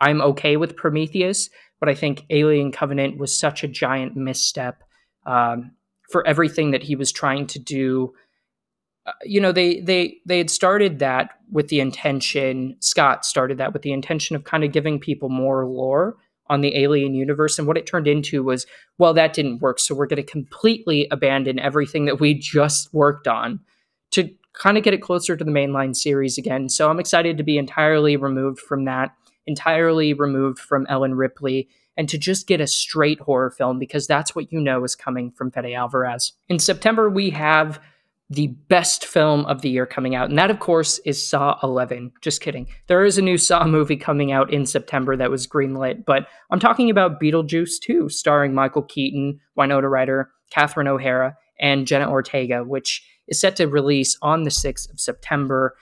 I'm 0.01 0.21
okay 0.21 0.57
with 0.57 0.75
Prometheus, 0.75 1.49
but 1.79 1.87
I 1.87 1.95
think 1.95 2.25
Alien 2.29 2.73
Covenant 2.73 3.17
was 3.17 3.39
such 3.39 3.63
a 3.63 3.69
giant 3.69 4.17
misstep 4.17 4.83
um, 5.25 5.71
for 6.11 6.27
everything 6.27 6.71
that 6.71 6.83
he 6.83 6.97
was 6.97 7.13
trying 7.13 7.47
to 7.47 7.59
do. 7.59 8.13
Uh, 9.05 9.13
you 9.23 9.39
know, 9.39 9.53
they 9.53 9.79
they 9.79 10.17
they 10.25 10.39
had 10.39 10.49
started 10.49 10.99
that 10.99 11.29
with 11.49 11.69
the 11.69 11.79
intention. 11.79 12.75
Scott 12.81 13.23
started 13.23 13.59
that 13.59 13.71
with 13.71 13.81
the 13.81 13.93
intention 13.93 14.35
of 14.35 14.43
kind 14.43 14.65
of 14.65 14.73
giving 14.73 14.99
people 14.99 15.29
more 15.29 15.65
lore 15.65 16.17
on 16.47 16.61
the 16.61 16.77
alien 16.77 17.13
universe. 17.13 17.57
And 17.57 17.67
what 17.67 17.77
it 17.77 17.85
turned 17.85 18.07
into 18.07 18.43
was, 18.43 18.65
well, 18.97 19.13
that 19.13 19.33
didn't 19.33 19.59
work. 19.59 19.79
So 19.79 19.95
we're 19.95 20.07
going 20.07 20.23
to 20.23 20.31
completely 20.31 21.07
abandon 21.11 21.59
everything 21.59 22.05
that 22.05 22.19
we 22.19 22.33
just 22.33 22.93
worked 22.93 23.27
on 23.27 23.59
to 24.11 24.29
kind 24.53 24.77
of 24.77 24.83
get 24.83 24.93
it 24.93 25.01
closer 25.01 25.35
to 25.35 25.43
the 25.43 25.51
mainline 25.51 25.95
series 25.95 26.37
again. 26.37 26.69
So 26.69 26.89
I'm 26.89 26.99
excited 26.99 27.37
to 27.37 27.43
be 27.43 27.57
entirely 27.57 28.17
removed 28.17 28.59
from 28.59 28.85
that, 28.85 29.15
entirely 29.47 30.13
removed 30.13 30.59
from 30.59 30.85
Ellen 30.89 31.15
Ripley, 31.15 31.67
and 31.97 32.09
to 32.09 32.17
just 32.17 32.47
get 32.47 32.61
a 32.61 32.67
straight 32.67 33.19
horror 33.19 33.51
film 33.51 33.79
because 33.79 34.07
that's 34.07 34.35
what 34.35 34.51
you 34.51 34.59
know 34.59 34.83
is 34.83 34.95
coming 34.95 35.31
from 35.31 35.51
Fede 35.51 35.73
Alvarez. 35.73 36.33
In 36.49 36.59
September, 36.59 37.09
we 37.09 37.29
have 37.31 37.79
the 38.33 38.47
best 38.47 39.05
film 39.05 39.45
of 39.45 39.61
the 39.61 39.69
year 39.69 39.85
coming 39.85 40.15
out. 40.15 40.29
And 40.29 40.37
that, 40.37 40.51
of 40.51 40.59
course, 40.59 40.99
is 40.99 41.25
Saw 41.25 41.57
11. 41.61 42.11
Just 42.21 42.41
kidding. 42.41 42.67
There 42.87 43.03
is 43.03 43.17
a 43.17 43.21
new 43.21 43.37
Saw 43.37 43.65
movie 43.65 43.97
coming 43.97 44.31
out 44.31 44.51
in 44.51 44.65
September 44.65 45.15
that 45.17 45.31
was 45.31 45.47
greenlit, 45.47 46.05
but 46.05 46.27
I'm 46.51 46.59
talking 46.59 46.89
about 46.89 47.21
Beetlejuice 47.21 47.79
2, 47.81 48.09
starring 48.09 48.53
Michael 48.53 48.81
Keaton, 48.81 49.39
Winona 49.55 49.87
Ryder, 49.87 50.29
Catherine 50.51 50.87
O'Hara, 50.87 51.35
and 51.59 51.87
Jenna 51.87 52.09
Ortega, 52.09 52.63
which 52.63 53.05
is 53.27 53.39
set 53.39 53.55
to 53.57 53.67
release 53.67 54.17
on 54.21 54.43
the 54.43 54.49
6th 54.49 54.91
of 54.91 54.99
September. 54.99 55.75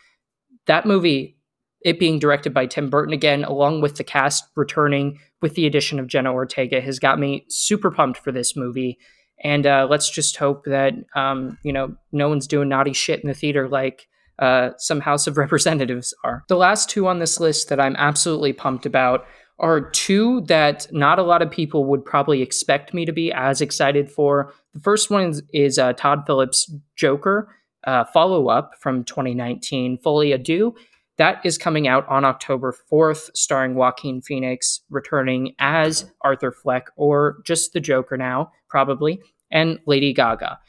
That 0.67 0.85
movie, 0.85 1.37
it 1.83 1.99
being 1.99 2.19
directed 2.19 2.53
by 2.53 2.65
Tim 2.65 2.89
Burton 2.89 3.13
again, 3.13 3.43
along 3.43 3.81
with 3.81 3.95
the 3.95 4.03
cast 4.03 4.45
returning 4.55 5.19
with 5.41 5.55
the 5.55 5.65
addition 5.65 5.99
of 5.99 6.07
Jenna 6.07 6.31
Ortega, 6.33 6.81
has 6.81 6.99
got 6.99 7.19
me 7.19 7.45
super 7.49 7.89
pumped 7.91 8.19
for 8.19 8.31
this 8.31 8.55
movie. 8.55 8.99
And 9.43 9.65
uh, 9.65 9.87
let's 9.89 10.09
just 10.09 10.37
hope 10.37 10.65
that 10.65 10.93
um, 11.15 11.57
you 11.63 11.73
know 11.73 11.95
no 12.11 12.29
one's 12.29 12.47
doing 12.47 12.69
naughty 12.69 12.93
shit 12.93 13.21
in 13.21 13.27
the 13.27 13.33
theater 13.33 13.67
like 13.67 14.07
uh, 14.39 14.71
some 14.77 14.99
House 14.99 15.27
of 15.27 15.37
Representatives 15.45 16.13
are. 16.23 16.43
The 16.47 16.57
last 16.57 16.89
two 16.89 17.07
on 17.07 17.19
this 17.19 17.39
list 17.39 17.69
that 17.69 17.79
I'm 17.79 17.95
absolutely 17.95 18.53
pumped 18.53 18.85
about 18.85 19.25
are 19.59 19.89
two 19.91 20.41
that 20.41 20.87
not 20.91 21.19
a 21.19 21.23
lot 21.23 21.43
of 21.43 21.51
people 21.51 21.85
would 21.85 22.03
probably 22.03 22.41
expect 22.41 22.93
me 22.93 23.05
to 23.05 23.11
be 23.11 23.31
as 23.31 23.61
excited 23.61 24.11
for. 24.11 24.51
The 24.73 24.79
first 24.79 25.11
one 25.11 25.29
is, 25.29 25.43
is 25.53 25.77
uh, 25.77 25.93
Todd 25.93 26.23
Phillips' 26.25 26.73
Joker, 26.95 27.55
uh, 27.85 28.05
follow 28.05 28.47
up 28.47 28.71
from 28.79 29.03
2019, 29.03 29.99
Folie 29.99 30.31
à 30.31 30.43
Deux. 30.43 30.73
That 31.17 31.45
is 31.45 31.57
coming 31.57 31.87
out 31.87 32.07
on 32.07 32.25
October 32.25 32.75
4th, 32.91 33.29
starring 33.35 33.75
Joaquin 33.75 34.21
Phoenix 34.21 34.81
returning 34.89 35.53
as 35.59 36.11
Arthur 36.21 36.51
Fleck, 36.51 36.87
or 36.95 37.37
just 37.45 37.73
the 37.73 37.79
Joker 37.79 38.17
now, 38.17 38.51
probably, 38.69 39.21
and 39.51 39.79
Lady 39.85 40.13
Gaga. 40.13 40.59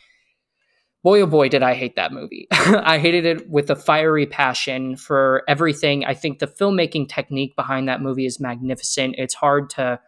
Boy 1.04 1.20
oh 1.20 1.26
boy 1.26 1.48
did 1.48 1.64
i 1.64 1.74
hate 1.74 1.96
that 1.96 2.12
movie. 2.12 2.46
I 2.52 2.98
hated 2.98 3.26
it 3.26 3.50
with 3.50 3.70
a 3.70 3.76
fiery 3.76 4.26
passion 4.26 4.96
for 4.96 5.42
everything. 5.48 6.04
I 6.04 6.14
think 6.14 6.38
the 6.38 6.46
filmmaking 6.46 7.08
technique 7.08 7.56
behind 7.56 7.88
that 7.88 8.00
movie 8.00 8.26
is 8.26 8.38
magnificent. 8.38 9.16
It's 9.18 9.34
hard 9.34 9.68
to 9.70 9.98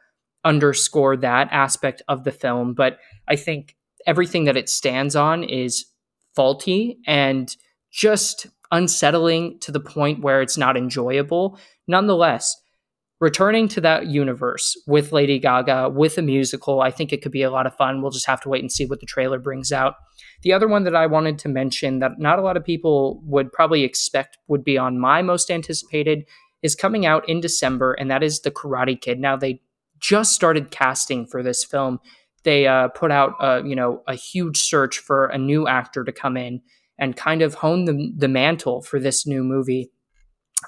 underscore 0.44 1.16
that 1.16 1.48
aspect 1.50 2.02
of 2.08 2.24
the 2.24 2.32
film 2.32 2.74
but 2.74 2.98
i 3.28 3.36
think 3.36 3.76
everything 4.06 4.44
that 4.44 4.56
it 4.56 4.68
stands 4.68 5.16
on 5.16 5.42
is 5.42 5.86
faulty 6.36 6.98
and 7.06 7.56
just 7.90 8.46
unsettling 8.74 9.58
to 9.60 9.72
the 9.72 9.80
point 9.80 10.22
where 10.22 10.42
it's 10.42 10.58
not 10.58 10.76
enjoyable 10.76 11.58
nonetheless 11.86 12.54
returning 13.20 13.68
to 13.68 13.80
that 13.80 14.06
universe 14.06 14.76
with 14.86 15.12
lady 15.12 15.38
gaga 15.38 15.88
with 15.88 16.18
a 16.18 16.22
musical 16.22 16.80
i 16.80 16.90
think 16.90 17.12
it 17.12 17.22
could 17.22 17.32
be 17.32 17.42
a 17.42 17.50
lot 17.50 17.66
of 17.66 17.76
fun 17.76 18.02
we'll 18.02 18.10
just 18.10 18.26
have 18.26 18.40
to 18.40 18.48
wait 18.48 18.62
and 18.62 18.72
see 18.72 18.86
what 18.86 19.00
the 19.00 19.06
trailer 19.06 19.38
brings 19.38 19.72
out 19.72 19.94
the 20.44 20.52
other 20.52 20.68
one 20.68 20.84
that 20.84 20.94
I 20.94 21.06
wanted 21.06 21.38
to 21.40 21.48
mention 21.48 22.00
that 22.00 22.18
not 22.18 22.38
a 22.38 22.42
lot 22.42 22.58
of 22.58 22.64
people 22.64 23.22
would 23.24 23.50
probably 23.50 23.82
expect 23.82 24.36
would 24.46 24.62
be 24.62 24.76
on 24.76 25.00
my 25.00 25.22
most 25.22 25.50
anticipated 25.50 26.24
is 26.62 26.74
coming 26.74 27.06
out 27.06 27.28
in 27.28 27.40
December, 27.40 27.94
and 27.94 28.10
that 28.10 28.22
is 28.22 28.40
The 28.40 28.50
Karate 28.50 29.00
Kid. 29.00 29.18
Now, 29.18 29.36
they 29.36 29.60
just 30.00 30.34
started 30.34 30.70
casting 30.70 31.26
for 31.26 31.42
this 31.42 31.64
film. 31.64 31.98
They 32.42 32.66
uh, 32.66 32.88
put 32.88 33.10
out, 33.10 33.34
a, 33.40 33.62
you 33.64 33.74
know, 33.74 34.02
a 34.06 34.14
huge 34.14 34.58
search 34.58 34.98
for 34.98 35.26
a 35.26 35.38
new 35.38 35.66
actor 35.66 36.04
to 36.04 36.12
come 36.12 36.36
in 36.36 36.60
and 36.98 37.16
kind 37.16 37.42
of 37.42 37.54
hone 37.54 37.84
the, 37.84 38.12
the 38.16 38.28
mantle 38.28 38.82
for 38.82 38.98
this 38.98 39.26
new 39.26 39.42
movie. 39.42 39.90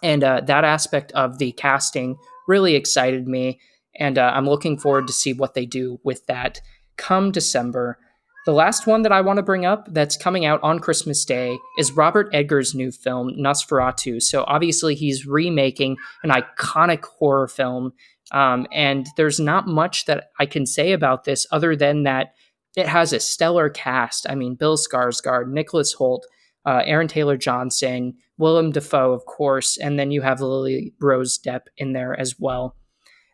And 0.02 0.22
uh, 0.22 0.42
that 0.46 0.64
aspect 0.64 1.12
of 1.12 1.38
the 1.38 1.52
casting 1.52 2.16
really 2.46 2.74
excited 2.74 3.26
me, 3.26 3.60
and 3.98 4.18
uh, 4.18 4.32
I'm 4.34 4.48
looking 4.48 4.78
forward 4.78 5.06
to 5.06 5.12
see 5.12 5.32
what 5.32 5.54
they 5.54 5.66
do 5.66 6.00
with 6.04 6.26
that 6.26 6.60
come 6.96 7.30
December. 7.30 7.98
The 8.46 8.52
last 8.52 8.86
one 8.86 9.02
that 9.02 9.12
I 9.12 9.22
want 9.22 9.38
to 9.38 9.42
bring 9.42 9.66
up 9.66 9.88
that's 9.92 10.16
coming 10.16 10.44
out 10.44 10.62
on 10.62 10.78
Christmas 10.78 11.24
Day 11.24 11.58
is 11.78 11.92
Robert 11.92 12.28
Eggers' 12.32 12.74
new 12.74 12.92
film, 12.92 13.32
Nosferatu. 13.36 14.22
So 14.22 14.44
obviously, 14.46 14.94
he's 14.94 15.26
remaking 15.26 15.96
an 16.22 16.30
iconic 16.30 17.04
horror 17.04 17.48
film. 17.48 17.92
Um, 18.30 18.66
and 18.72 19.06
there's 19.16 19.40
not 19.40 19.66
much 19.66 20.04
that 20.06 20.30
I 20.38 20.46
can 20.46 20.66
say 20.66 20.92
about 20.92 21.24
this 21.24 21.46
other 21.50 21.74
than 21.74 22.04
that 22.04 22.34
it 22.76 22.86
has 22.86 23.12
a 23.12 23.20
stellar 23.20 23.68
cast. 23.70 24.28
I 24.28 24.34
mean, 24.34 24.54
Bill 24.54 24.76
Skarsgård, 24.76 25.48
Nicholas 25.48 25.94
Hoult, 25.94 26.22
uh, 26.66 26.82
Aaron 26.84 27.08
Taylor 27.08 27.36
Johnson, 27.36 28.14
Willem 28.38 28.70
Dafoe, 28.70 29.12
of 29.12 29.24
course, 29.24 29.78
and 29.78 29.98
then 29.98 30.10
you 30.10 30.20
have 30.20 30.40
Lily 30.40 30.92
Rose 31.00 31.38
Depp 31.38 31.62
in 31.78 31.92
there 31.92 32.18
as 32.18 32.38
well. 32.38 32.76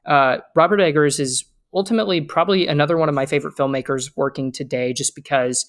Uh, 0.07 0.39
Robert 0.55 0.81
Eggers 0.81 1.19
is 1.19 1.45
ultimately 1.75 2.21
probably 2.21 2.67
another 2.67 2.97
one 2.97 3.09
of 3.09 3.15
my 3.15 3.27
favorite 3.27 3.57
filmmakers 3.57 4.11
working 4.17 4.53
today 4.53 4.93
just 4.93 5.15
because 5.15 5.67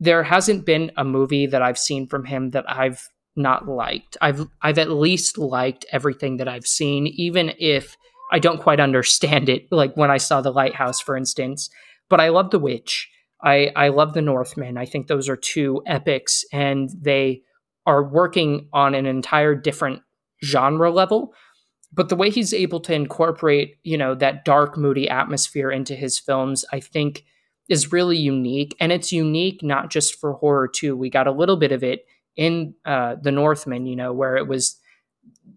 there 0.00 0.22
hasn't 0.22 0.64
been 0.64 0.90
a 0.96 1.04
movie 1.04 1.46
that 1.46 1.62
I've 1.62 1.78
seen 1.78 2.06
from 2.06 2.24
him 2.24 2.50
that 2.50 2.64
I've 2.68 3.08
not 3.36 3.66
liked. 3.66 4.16
I've 4.20 4.46
I've 4.62 4.78
at 4.78 4.90
least 4.90 5.38
liked 5.38 5.84
everything 5.90 6.36
that 6.36 6.48
I've 6.48 6.66
seen 6.66 7.06
even 7.08 7.52
if 7.58 7.96
I 8.32 8.38
don't 8.38 8.60
quite 8.60 8.80
understand 8.80 9.48
it 9.48 9.66
like 9.70 9.96
when 9.96 10.10
I 10.10 10.18
saw 10.18 10.40
The 10.40 10.52
Lighthouse 10.52 11.00
for 11.00 11.16
instance, 11.16 11.68
but 12.08 12.20
I 12.20 12.28
love 12.28 12.50
The 12.50 12.58
Witch. 12.58 13.10
I 13.42 13.70
I 13.76 13.88
love 13.88 14.14
The 14.14 14.22
Northman. 14.22 14.76
I 14.76 14.86
think 14.86 15.06
those 15.06 15.28
are 15.28 15.36
two 15.36 15.82
epics 15.86 16.44
and 16.52 16.90
they 17.00 17.42
are 17.86 18.02
working 18.02 18.68
on 18.72 18.94
an 18.94 19.06
entire 19.06 19.54
different 19.54 20.02
genre 20.42 20.90
level 20.90 21.34
but 21.94 22.08
the 22.08 22.16
way 22.16 22.28
he's 22.28 22.52
able 22.52 22.80
to 22.80 22.92
incorporate 22.92 23.76
you 23.82 23.96
know 23.96 24.14
that 24.14 24.44
dark 24.44 24.76
moody 24.76 25.08
atmosphere 25.08 25.70
into 25.70 25.94
his 25.94 26.18
films 26.18 26.64
i 26.72 26.80
think 26.80 27.24
is 27.68 27.92
really 27.92 28.18
unique 28.18 28.76
and 28.80 28.92
it's 28.92 29.12
unique 29.12 29.62
not 29.62 29.90
just 29.90 30.18
for 30.20 30.34
horror 30.34 30.68
too 30.68 30.96
we 30.96 31.08
got 31.08 31.26
a 31.26 31.32
little 31.32 31.56
bit 31.56 31.72
of 31.72 31.82
it 31.82 32.06
in 32.36 32.74
uh, 32.84 33.14
the 33.22 33.32
northman 33.32 33.86
you 33.86 33.96
know 33.96 34.12
where 34.12 34.36
it 34.36 34.48
was 34.48 34.76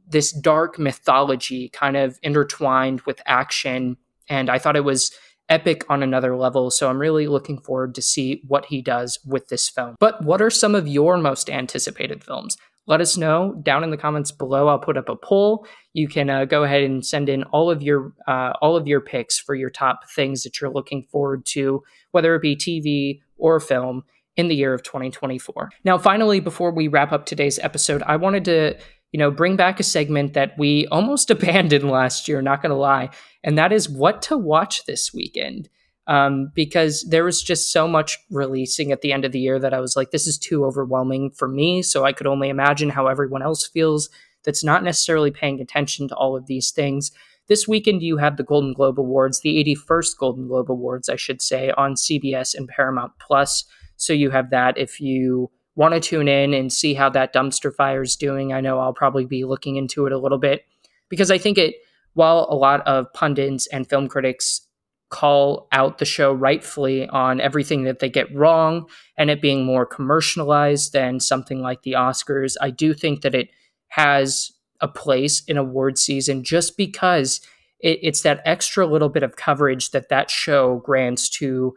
this 0.08 0.32
dark 0.32 0.80
mythology 0.80 1.70
kind 1.70 1.98
of 1.98 2.20
intertwined 2.22 3.02
with 3.02 3.22
action 3.26 3.98
and 4.30 4.50
i 4.50 4.60
thought 4.60 4.76
it 4.76 4.86
was 4.86 5.12
epic 5.50 5.86
on 5.90 6.04
another 6.04 6.36
level 6.36 6.70
so 6.70 6.90
i'm 6.90 7.00
really 7.00 7.28
looking 7.28 7.60
forward 7.60 7.96
to 7.96 8.02
see 8.02 8.42
what 8.48 8.66
he 8.66 8.82
does 8.82 9.20
with 9.26 9.48
this 9.50 9.70
film 9.70 9.96
but 10.00 10.24
what 10.24 10.42
are 10.42 10.50
some 10.50 10.76
of 10.76 10.88
your 10.88 11.18
most 11.18 11.50
anticipated 11.50 12.24
films 12.24 12.58
let 12.88 13.02
us 13.02 13.18
know 13.18 13.54
down 13.62 13.84
in 13.84 13.92
the 13.92 13.98
comments 13.98 14.32
below. 14.32 14.70
I'll 14.70 14.80
put 14.80 14.98
up 14.98 15.10
a 15.10 15.16
poll. 15.16 15.68
You 15.94 16.08
can 16.08 16.30
uh, 16.30 16.46
go 16.46 16.64
ahead 16.64 16.84
and 16.84 17.06
send 17.06 17.28
in 17.28 17.44
all 17.44 17.70
of 17.70 17.84
your 17.84 18.14
uh, 18.28 18.54
all 18.62 18.78
of 18.78 18.88
your 18.88 19.02
picks 19.02 19.38
for 19.38 19.54
your 19.54 19.70
top 19.70 20.10
things 20.16 20.44
that 20.44 20.60
you're 20.60 20.72
looking 20.72 21.04
forward 21.04 21.46
to, 21.48 21.84
whether 22.12 22.34
it 22.34 22.42
be 22.42 22.56
TV 22.56 23.20
or 23.38 23.60
film 23.60 24.04
in 24.38 24.48
the 24.48 24.56
year 24.56 24.74
of 24.74 24.84
2024. 24.84 25.70
Now, 25.84 25.98
finally, 25.98 26.40
before 26.40 26.72
we 26.72 26.88
wrap 26.88 27.12
up 27.12 27.26
today's 27.26 27.60
episode, 27.60 28.04
I 28.04 28.16
wanted 28.16 28.46
to 28.46 28.78
you 29.12 29.20
know 29.20 29.32
bring 29.32 29.56
back 29.56 29.80
a 29.80 29.84
segment 29.84 30.34
that 30.34 30.58
we 30.58 30.88
almost 30.88 31.30
abandoned 31.32 31.90
last 31.90 32.28
year. 32.28 32.42
Not 32.42 32.62
going 32.62 32.72
to 32.72 32.76
lie, 32.76 33.10
and 33.44 33.58
that 33.58 33.72
is 33.72 33.90
what 33.90 34.22
to 34.24 34.38
watch 34.38 34.86
this 34.86 35.14
weekend 35.14 35.70
um, 36.08 36.52
because 36.54 37.06
there 37.10 37.26
was 37.26 37.44
just 37.44 37.72
so 37.72 37.88
much 37.88 38.18
releasing 38.32 38.92
at 38.92 39.02
the 39.02 39.12
end 39.12 39.26
of 39.26 39.34
the 39.34 39.40
year 39.40 39.60
that 39.60 39.74
I 39.74 39.82
was 39.82 39.96
like, 39.96 40.12
this 40.12 40.26
is 40.26 40.38
too 40.38 40.66
overwhelming 40.66 41.32
for 41.32 41.48
me. 41.48 41.84
So 41.84 42.06
I 42.06 42.14
could 42.14 42.28
only 42.28 42.50
imagine 42.50 42.90
how 42.90 43.08
everyone 43.08 43.42
else 43.42 43.68
feels 43.68 44.10
that's 44.46 44.64
not 44.64 44.84
necessarily 44.84 45.32
paying 45.32 45.60
attention 45.60 46.08
to 46.08 46.16
all 46.16 46.38
of 46.38 46.48
these 46.48 46.72
things. 46.72 47.12
This 47.48 47.68
weekend, 47.68 48.02
you 48.02 48.18
have 48.18 48.38
the 48.38 48.44
Golden 48.44 48.74
Globe 48.74 49.00
Awards, 49.00 49.42
the 49.42 49.64
81st 49.64 50.18
Golden 50.18 50.48
Globe 50.48 50.72
Awards, 50.72 51.10
I 51.10 51.18
should 51.18 51.42
say, 51.42 51.72
on 51.72 51.96
CBS 51.96 52.56
and 52.56 52.68
Paramount 52.68 53.12
Plus. 53.20 53.66
So 53.98 54.14
you 54.14 54.30
have 54.30 54.50
that 54.52 54.78
if 54.78 55.02
you 55.02 55.52
want 55.78 55.94
to 55.94 56.00
tune 56.00 56.28
in 56.28 56.54
and 56.54 56.74
see 56.74 56.96
how 56.96 57.08
that 57.08 57.34
dumpster 57.34 57.74
fire 57.74 58.02
is 58.02 58.16
doing. 58.16 58.52
I 58.52 58.62
know 58.62 58.80
I'll 58.80 58.94
probably 58.94 59.26
be 59.26 59.46
looking 59.46 59.76
into 59.78 60.08
it 60.08 60.12
a 60.12 60.18
little 60.18 60.40
bit 60.40 60.66
because 61.08 61.32
I 61.32 61.38
think 61.38 61.58
it, 61.60 61.76
while 62.14 62.48
a 62.50 62.56
lot 62.56 62.86
of 62.88 63.14
pundits 63.14 63.68
and 63.68 63.88
film 63.88 64.08
critics 64.08 64.68
call 65.10 65.68
out 65.72 66.00
the 66.00 66.06
show 66.06 66.34
rightfully 66.34 67.08
on 67.10 67.40
everything 67.40 67.84
that 67.84 68.00
they 68.00 68.10
get 68.10 68.34
wrong 68.36 68.88
and 69.18 69.30
it 69.30 69.40
being 69.40 69.66
more 69.66 69.86
commercialized 69.86 70.94
than 70.94 71.20
something 71.20 71.62
like 71.62 71.84
the 71.84 71.94
Oscars. 71.94 72.56
I 72.60 72.72
do 72.72 72.94
think 72.94 73.22
that 73.22 73.36
it 73.36 73.50
has 73.90 74.52
a 74.82 74.88
place 74.88 75.44
in 75.48 75.58
award 75.58 75.98
season 75.98 76.44
just 76.44 76.76
because 76.76 77.40
it, 77.80 78.00
it's 78.02 78.22
that 78.24 78.42
extra 78.46 78.86
little 78.86 79.10
bit 79.10 79.24
of 79.24 79.36
coverage 79.36 79.92
that 79.92 80.10
that 80.10 80.30
show 80.30 80.82
grants 80.84 81.30
to 81.30 81.76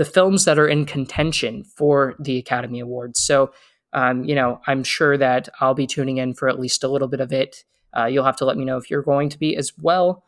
the 0.00 0.04
films 0.06 0.46
that 0.46 0.58
are 0.58 0.66
in 0.66 0.86
contention 0.86 1.62
for 1.62 2.14
the 2.18 2.38
Academy 2.38 2.80
Awards. 2.80 3.20
So, 3.20 3.52
um, 3.92 4.24
you 4.24 4.34
know, 4.34 4.58
I'm 4.66 4.82
sure 4.82 5.18
that 5.18 5.50
I'll 5.60 5.74
be 5.74 5.86
tuning 5.86 6.16
in 6.16 6.32
for 6.32 6.48
at 6.48 6.58
least 6.58 6.82
a 6.82 6.88
little 6.88 7.06
bit 7.06 7.20
of 7.20 7.34
it. 7.34 7.64
Uh, 7.94 8.06
you'll 8.06 8.24
have 8.24 8.36
to 8.36 8.46
let 8.46 8.56
me 8.56 8.64
know 8.64 8.78
if 8.78 8.90
you're 8.90 9.02
going 9.02 9.28
to 9.28 9.38
be 9.38 9.54
as 9.58 9.76
well. 9.76 10.24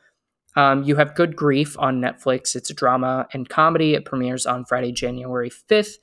Um, 0.56 0.82
you 0.82 0.96
have 0.96 1.14
Good 1.14 1.36
Grief 1.36 1.74
on 1.78 2.02
Netflix. 2.02 2.54
It's 2.54 2.68
a 2.68 2.74
drama 2.74 3.26
and 3.32 3.48
comedy. 3.48 3.94
It 3.94 4.04
premieres 4.04 4.44
on 4.44 4.66
Friday, 4.66 4.92
January 4.92 5.48
5th. 5.48 5.94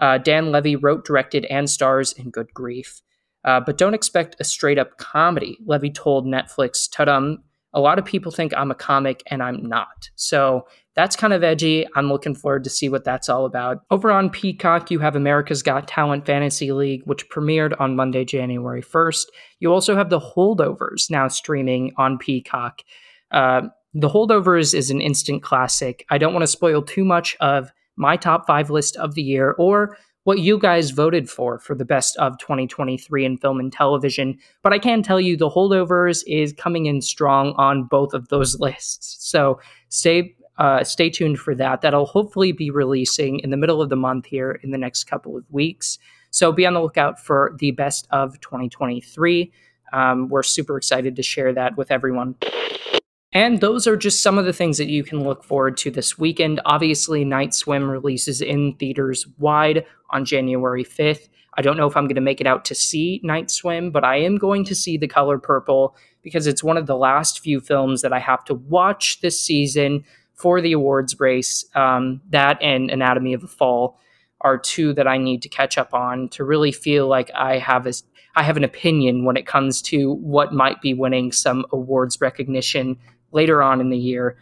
Uh, 0.00 0.18
Dan 0.18 0.50
Levy 0.50 0.74
wrote, 0.74 1.04
directed, 1.04 1.44
and 1.44 1.70
stars 1.70 2.12
in 2.12 2.30
Good 2.30 2.52
Grief. 2.52 3.02
Uh, 3.44 3.60
but 3.60 3.78
don't 3.78 3.94
expect 3.94 4.34
a 4.40 4.44
straight 4.44 4.78
up 4.78 4.98
comedy. 4.98 5.58
Levy 5.64 5.90
told 5.90 6.26
Netflix, 6.26 6.90
Tudum, 6.90 7.36
a 7.74 7.80
lot 7.80 7.98
of 7.98 8.04
people 8.04 8.30
think 8.30 8.52
I'm 8.54 8.70
a 8.70 8.74
comic 8.74 9.22
and 9.26 9.42
I'm 9.42 9.66
not. 9.66 10.10
So 10.14 10.66
that's 10.94 11.16
kind 11.16 11.32
of 11.32 11.42
edgy. 11.42 11.86
I'm 11.94 12.08
looking 12.08 12.34
forward 12.34 12.64
to 12.64 12.70
see 12.70 12.88
what 12.88 13.04
that's 13.04 13.28
all 13.28 13.46
about. 13.46 13.78
Over 13.90 14.10
on 14.10 14.28
Peacock, 14.28 14.90
you 14.90 14.98
have 14.98 15.16
America's 15.16 15.62
Got 15.62 15.88
Talent 15.88 16.26
Fantasy 16.26 16.72
League, 16.72 17.02
which 17.06 17.28
premiered 17.30 17.74
on 17.80 17.96
Monday, 17.96 18.24
January 18.24 18.82
1st. 18.82 19.26
You 19.60 19.72
also 19.72 19.96
have 19.96 20.10
The 20.10 20.20
Holdovers 20.20 21.10
now 21.10 21.28
streaming 21.28 21.92
on 21.96 22.18
Peacock. 22.18 22.82
Uh, 23.30 23.62
the 23.94 24.08
Holdovers 24.08 24.74
is 24.74 24.90
an 24.90 25.00
instant 25.00 25.42
classic. 25.42 26.04
I 26.10 26.18
don't 26.18 26.34
want 26.34 26.42
to 26.42 26.48
spoil 26.48 26.82
too 26.82 27.04
much 27.04 27.36
of 27.40 27.72
my 27.96 28.16
top 28.16 28.46
five 28.46 28.70
list 28.70 28.96
of 28.96 29.14
the 29.14 29.22
year 29.22 29.54
or 29.58 29.96
what 30.24 30.38
you 30.38 30.58
guys 30.58 30.90
voted 30.90 31.28
for 31.28 31.58
for 31.58 31.74
the 31.74 31.84
best 31.84 32.16
of 32.16 32.38
2023 32.38 33.24
in 33.24 33.38
film 33.38 33.58
and 33.58 33.72
television, 33.72 34.38
but 34.62 34.72
I 34.72 34.78
can 34.78 35.02
tell 35.02 35.20
you 35.20 35.36
The 35.36 35.50
Holdovers 35.50 36.22
is 36.26 36.52
coming 36.52 36.86
in 36.86 37.00
strong 37.00 37.54
on 37.56 37.84
both 37.84 38.14
of 38.14 38.28
those 38.28 38.58
lists. 38.60 39.16
So 39.20 39.60
stay 39.88 40.34
uh, 40.58 40.84
stay 40.84 41.08
tuned 41.08 41.38
for 41.38 41.54
that. 41.54 41.80
That'll 41.80 42.06
hopefully 42.06 42.52
be 42.52 42.70
releasing 42.70 43.40
in 43.40 43.50
the 43.50 43.56
middle 43.56 43.80
of 43.80 43.88
the 43.88 43.96
month 43.96 44.26
here 44.26 44.60
in 44.62 44.70
the 44.70 44.78
next 44.78 45.04
couple 45.04 45.36
of 45.36 45.44
weeks. 45.50 45.98
So 46.30 46.52
be 46.52 46.66
on 46.66 46.74
the 46.74 46.80
lookout 46.80 47.18
for 47.18 47.56
the 47.58 47.72
best 47.72 48.06
of 48.10 48.38
2023. 48.40 49.50
Um, 49.92 50.28
we're 50.28 50.42
super 50.42 50.76
excited 50.76 51.16
to 51.16 51.22
share 51.22 51.52
that 51.54 51.76
with 51.76 51.90
everyone. 51.90 52.36
And 53.32 53.60
those 53.60 53.86
are 53.86 53.96
just 53.96 54.22
some 54.22 54.36
of 54.36 54.44
the 54.44 54.52
things 54.52 54.76
that 54.76 54.88
you 54.88 55.02
can 55.02 55.24
look 55.24 55.42
forward 55.42 55.76
to 55.78 55.90
this 55.90 56.18
weekend. 56.18 56.60
Obviously, 56.66 57.24
Night 57.24 57.54
Swim 57.54 57.90
releases 57.90 58.42
in 58.42 58.74
theaters 58.74 59.26
wide 59.38 59.86
on 60.10 60.24
January 60.24 60.84
5th. 60.84 61.28
I 61.54 61.62
don't 61.62 61.76
know 61.76 61.86
if 61.86 61.96
I'm 61.96 62.04
going 62.04 62.14
to 62.16 62.20
make 62.20 62.40
it 62.40 62.46
out 62.46 62.64
to 62.66 62.74
see 62.74 63.20
Night 63.22 63.50
Swim, 63.50 63.90
but 63.90 64.04
I 64.04 64.16
am 64.16 64.36
going 64.36 64.64
to 64.64 64.74
see 64.74 64.96
The 64.96 65.08
Color 65.08 65.38
Purple 65.38 65.96
because 66.22 66.46
it's 66.46 66.62
one 66.62 66.76
of 66.76 66.86
the 66.86 66.96
last 66.96 67.40
few 67.40 67.60
films 67.60 68.02
that 68.02 68.12
I 68.12 68.18
have 68.18 68.44
to 68.46 68.54
watch 68.54 69.20
this 69.20 69.40
season 69.40 70.04
for 70.34 70.60
the 70.60 70.72
awards 70.72 71.18
race. 71.18 71.64
Um, 71.74 72.20
that 72.30 72.60
and 72.62 72.90
Anatomy 72.90 73.32
of 73.32 73.44
a 73.44 73.48
Fall 73.48 73.98
are 74.42 74.58
two 74.58 74.92
that 74.94 75.06
I 75.06 75.18
need 75.18 75.42
to 75.42 75.48
catch 75.48 75.78
up 75.78 75.94
on 75.94 76.28
to 76.30 76.44
really 76.44 76.72
feel 76.72 77.06
like 77.06 77.30
I 77.34 77.58
have 77.58 77.86
a, 77.86 77.92
I 78.34 78.42
have 78.42 78.56
an 78.56 78.64
opinion 78.64 79.24
when 79.24 79.36
it 79.36 79.46
comes 79.46 79.82
to 79.82 80.14
what 80.14 80.52
might 80.52 80.80
be 80.80 80.94
winning 80.94 81.32
some 81.32 81.64
awards 81.70 82.20
recognition 82.20 82.98
later 83.32 83.62
on 83.62 83.80
in 83.80 83.90
the 83.90 83.98
year. 83.98 84.36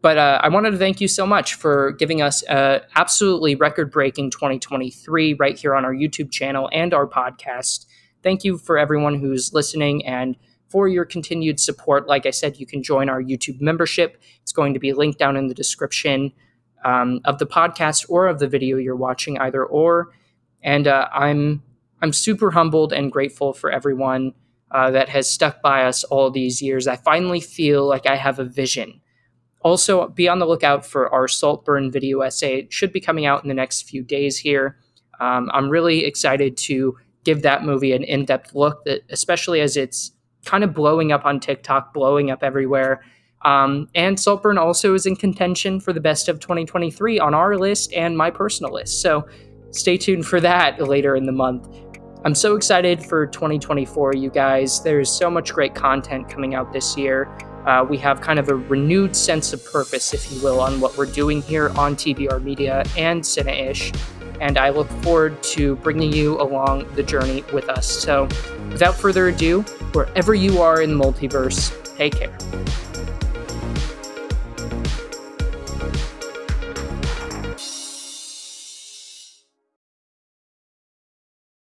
But 0.00 0.16
uh, 0.16 0.40
I 0.42 0.48
wanted 0.48 0.70
to 0.70 0.78
thank 0.78 1.00
you 1.00 1.08
so 1.08 1.26
much 1.26 1.54
for 1.54 1.92
giving 1.92 2.22
us 2.22 2.44
a 2.48 2.82
absolutely 2.94 3.56
record 3.56 3.90
breaking 3.90 4.30
2023 4.30 5.34
right 5.34 5.58
here 5.58 5.74
on 5.74 5.84
our 5.84 5.92
YouTube 5.92 6.30
channel 6.30 6.70
and 6.72 6.94
our 6.94 7.06
podcast. 7.06 7.86
Thank 8.22 8.44
you 8.44 8.58
for 8.58 8.78
everyone 8.78 9.18
who's 9.18 9.52
listening 9.52 10.06
and 10.06 10.36
for 10.68 10.86
your 10.86 11.04
continued 11.04 11.58
support. 11.58 12.06
Like 12.06 12.26
I 12.26 12.30
said, 12.30 12.58
you 12.58 12.66
can 12.66 12.82
join 12.82 13.08
our 13.08 13.22
YouTube 13.22 13.60
membership. 13.60 14.22
It's 14.42 14.52
going 14.52 14.74
to 14.74 14.80
be 14.80 14.92
linked 14.92 15.18
down 15.18 15.36
in 15.36 15.48
the 15.48 15.54
description 15.54 16.32
um, 16.84 17.20
of 17.24 17.38
the 17.38 17.46
podcast 17.46 18.06
or 18.08 18.28
of 18.28 18.38
the 18.38 18.46
video 18.46 18.76
you're 18.76 18.94
watching, 18.94 19.38
either 19.38 19.64
or. 19.64 20.12
And 20.62 20.86
uh, 20.86 21.08
I'm 21.12 21.62
I'm 22.00 22.12
super 22.12 22.52
humbled 22.52 22.92
and 22.92 23.10
grateful 23.10 23.52
for 23.52 23.70
everyone 23.70 24.34
uh, 24.70 24.90
that 24.90 25.08
has 25.08 25.30
stuck 25.30 25.62
by 25.62 25.84
us 25.84 26.04
all 26.04 26.30
these 26.30 26.60
years. 26.60 26.86
I 26.86 26.96
finally 26.96 27.40
feel 27.40 27.86
like 27.86 28.06
I 28.06 28.16
have 28.16 28.38
a 28.38 28.44
vision. 28.44 29.00
Also, 29.62 30.08
be 30.08 30.28
on 30.28 30.38
the 30.38 30.46
lookout 30.46 30.86
for 30.86 31.12
our 31.12 31.26
Saltburn 31.26 31.90
video 31.90 32.20
essay. 32.20 32.60
It 32.60 32.72
should 32.72 32.92
be 32.92 33.00
coming 33.00 33.26
out 33.26 33.42
in 33.42 33.48
the 33.48 33.54
next 33.54 33.88
few 33.88 34.02
days 34.02 34.38
here. 34.38 34.78
Um, 35.20 35.50
I'm 35.52 35.68
really 35.68 36.04
excited 36.04 36.56
to 36.58 36.96
give 37.24 37.42
that 37.42 37.64
movie 37.64 37.92
an 37.92 38.04
in 38.04 38.24
depth 38.24 38.54
look, 38.54 38.84
that, 38.84 39.02
especially 39.10 39.60
as 39.60 39.76
it's 39.76 40.12
kind 40.44 40.62
of 40.62 40.74
blowing 40.74 41.12
up 41.12 41.24
on 41.24 41.40
TikTok, 41.40 41.92
blowing 41.92 42.30
up 42.30 42.42
everywhere. 42.42 43.02
Um, 43.44 43.88
and 43.94 44.18
Saltburn 44.18 44.58
also 44.58 44.94
is 44.94 45.06
in 45.06 45.16
contention 45.16 45.80
for 45.80 45.92
the 45.92 46.00
best 46.00 46.28
of 46.28 46.40
2023 46.40 47.18
on 47.18 47.34
our 47.34 47.56
list 47.56 47.92
and 47.92 48.16
my 48.16 48.30
personal 48.30 48.72
list. 48.72 49.00
So 49.00 49.26
stay 49.70 49.96
tuned 49.96 50.26
for 50.26 50.40
that 50.40 50.80
later 50.80 51.16
in 51.16 51.24
the 51.24 51.32
month. 51.32 51.68
I'm 52.24 52.34
so 52.34 52.56
excited 52.56 53.04
for 53.04 53.28
2024, 53.28 54.14
you 54.14 54.28
guys. 54.28 54.82
There's 54.82 55.08
so 55.08 55.30
much 55.30 55.54
great 55.54 55.76
content 55.76 56.28
coming 56.28 56.56
out 56.56 56.72
this 56.72 56.96
year. 56.96 57.28
Uh, 57.64 57.86
we 57.88 57.96
have 57.98 58.20
kind 58.20 58.40
of 58.40 58.48
a 58.48 58.56
renewed 58.56 59.14
sense 59.14 59.52
of 59.52 59.64
purpose, 59.64 60.12
if 60.12 60.32
you 60.32 60.42
will, 60.42 60.60
on 60.60 60.80
what 60.80 60.96
we're 60.98 61.06
doing 61.06 61.40
here 61.42 61.68
on 61.70 61.94
TBR 61.94 62.42
Media 62.42 62.82
and 62.96 63.22
Cine-ish. 63.22 63.92
And 64.40 64.58
I 64.58 64.70
look 64.70 64.88
forward 65.02 65.40
to 65.44 65.76
bringing 65.76 66.12
you 66.12 66.40
along 66.40 66.92
the 66.94 67.04
journey 67.04 67.44
with 67.52 67.68
us. 67.68 67.86
So, 67.86 68.24
without 68.70 68.96
further 68.96 69.28
ado, 69.28 69.62
wherever 69.92 70.34
you 70.34 70.60
are 70.60 70.82
in 70.82 70.98
the 70.98 71.04
multiverse, 71.04 71.96
take 71.96 72.16
care. 72.16 72.36